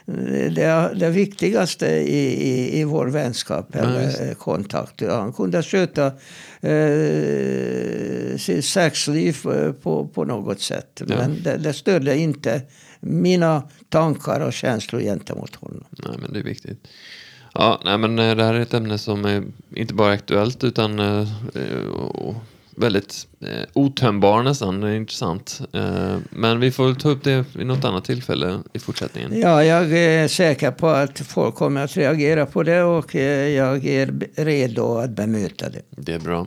eh, 0.07 0.53
det, 0.53 0.90
det 0.94 1.11
viktigaste 1.11 1.86
i, 1.86 2.49
i, 2.49 2.80
i 2.80 2.84
vår 2.84 3.07
vänskap 3.07 3.74
eller 3.74 4.28
eh, 4.28 4.34
kontakt. 4.34 5.03
Han 5.09 5.32
kunde 5.32 5.62
sköta 5.62 6.07
eh, 6.61 8.36
sitt 8.38 8.64
sexliv 8.64 9.38
eh, 9.46 9.72
på, 9.72 10.09
på 10.09 10.24
något 10.24 10.61
sätt. 10.61 11.03
Ja. 11.07 11.16
Men 11.16 11.42
det, 11.42 11.57
det 11.57 11.72
stödde 11.72 12.16
inte 12.16 12.62
mina 13.01 13.62
tankar 13.88 14.40
och 14.40 14.53
känslor 14.53 15.01
gentemot 15.01 15.55
honom. 15.55 15.84
Nej, 15.90 16.16
men 16.20 16.32
det 16.32 16.38
är 16.38 16.44
viktigt. 16.44 16.88
Ja, 17.55 17.80
nej, 17.84 17.99
men 17.99 18.18
eh, 18.18 18.36
det 18.36 18.44
här 18.44 18.55
är 18.55 18.61
ett 18.61 18.74
ämne 18.74 18.99
som 18.99 19.24
är 19.24 19.44
inte 19.74 19.94
bara 19.94 20.12
aktuellt 20.12 20.64
utan 20.64 20.99
eh, 20.99 21.28
och 22.14 22.34
väldigt 22.79 23.26
eh, 23.41 23.49
otömbar 23.72 24.43
nästan. 24.43 24.81
Det 24.81 24.89
är 24.89 24.95
intressant. 24.95 25.61
Eh, 25.72 26.16
men 26.31 26.61
vi 26.61 26.70
får 26.70 26.95
ta 26.95 27.09
upp 27.09 27.24
det 27.24 27.45
vid 27.53 27.66
något 27.66 27.85
annat 27.85 28.05
tillfälle 28.05 28.59
i 28.72 28.79
fortsättningen. 28.79 29.41
Ja, 29.41 29.64
jag 29.64 29.93
är 29.93 30.29
säker 30.29 30.70
på 30.70 30.89
att 30.89 31.18
folk 31.18 31.55
kommer 31.55 31.85
att 31.85 31.97
reagera 31.97 32.47
på 32.47 32.62
det 32.62 32.83
och 32.83 33.16
eh, 33.16 33.49
jag 33.49 33.87
är 33.87 34.14
redo 34.37 34.99
att 34.99 35.11
bemöta 35.11 35.68
det. 35.68 35.83
Det 35.91 36.14
är 36.14 36.18
bra. 36.18 36.47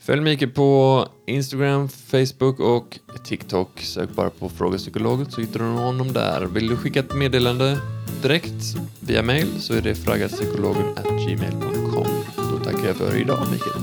Följ 0.00 0.20
Mikael 0.20 0.50
på 0.50 1.06
Instagram, 1.26 1.88
Facebook 1.88 2.60
och 2.60 2.98
TikTok. 3.24 3.80
Sök 3.80 4.10
bara 4.10 4.30
på 4.30 4.48
Fråga 4.48 4.78
Psykologen 4.78 5.30
så 5.30 5.40
hittar 5.40 5.60
du 5.60 5.66
honom 5.66 6.12
där. 6.12 6.46
Vill 6.46 6.68
du 6.68 6.76
skicka 6.76 7.00
ett 7.00 7.14
meddelande 7.14 7.78
direkt 8.22 8.76
via 9.00 9.22
mail 9.22 9.46
så 9.58 9.74
är 9.74 9.80
det 9.80 9.94
fragapsykologen@gmail.com. 9.94 12.06
Då 12.36 12.58
tackar 12.64 12.86
jag 12.86 12.96
för 12.96 13.16
idag 13.16 13.46
Mikael. 13.52 13.76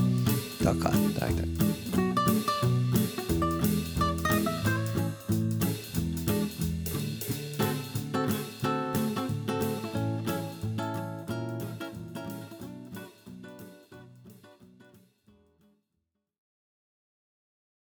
Tackar. 0.62 0.92
Tack, 1.18 1.28
tack. 1.28 1.57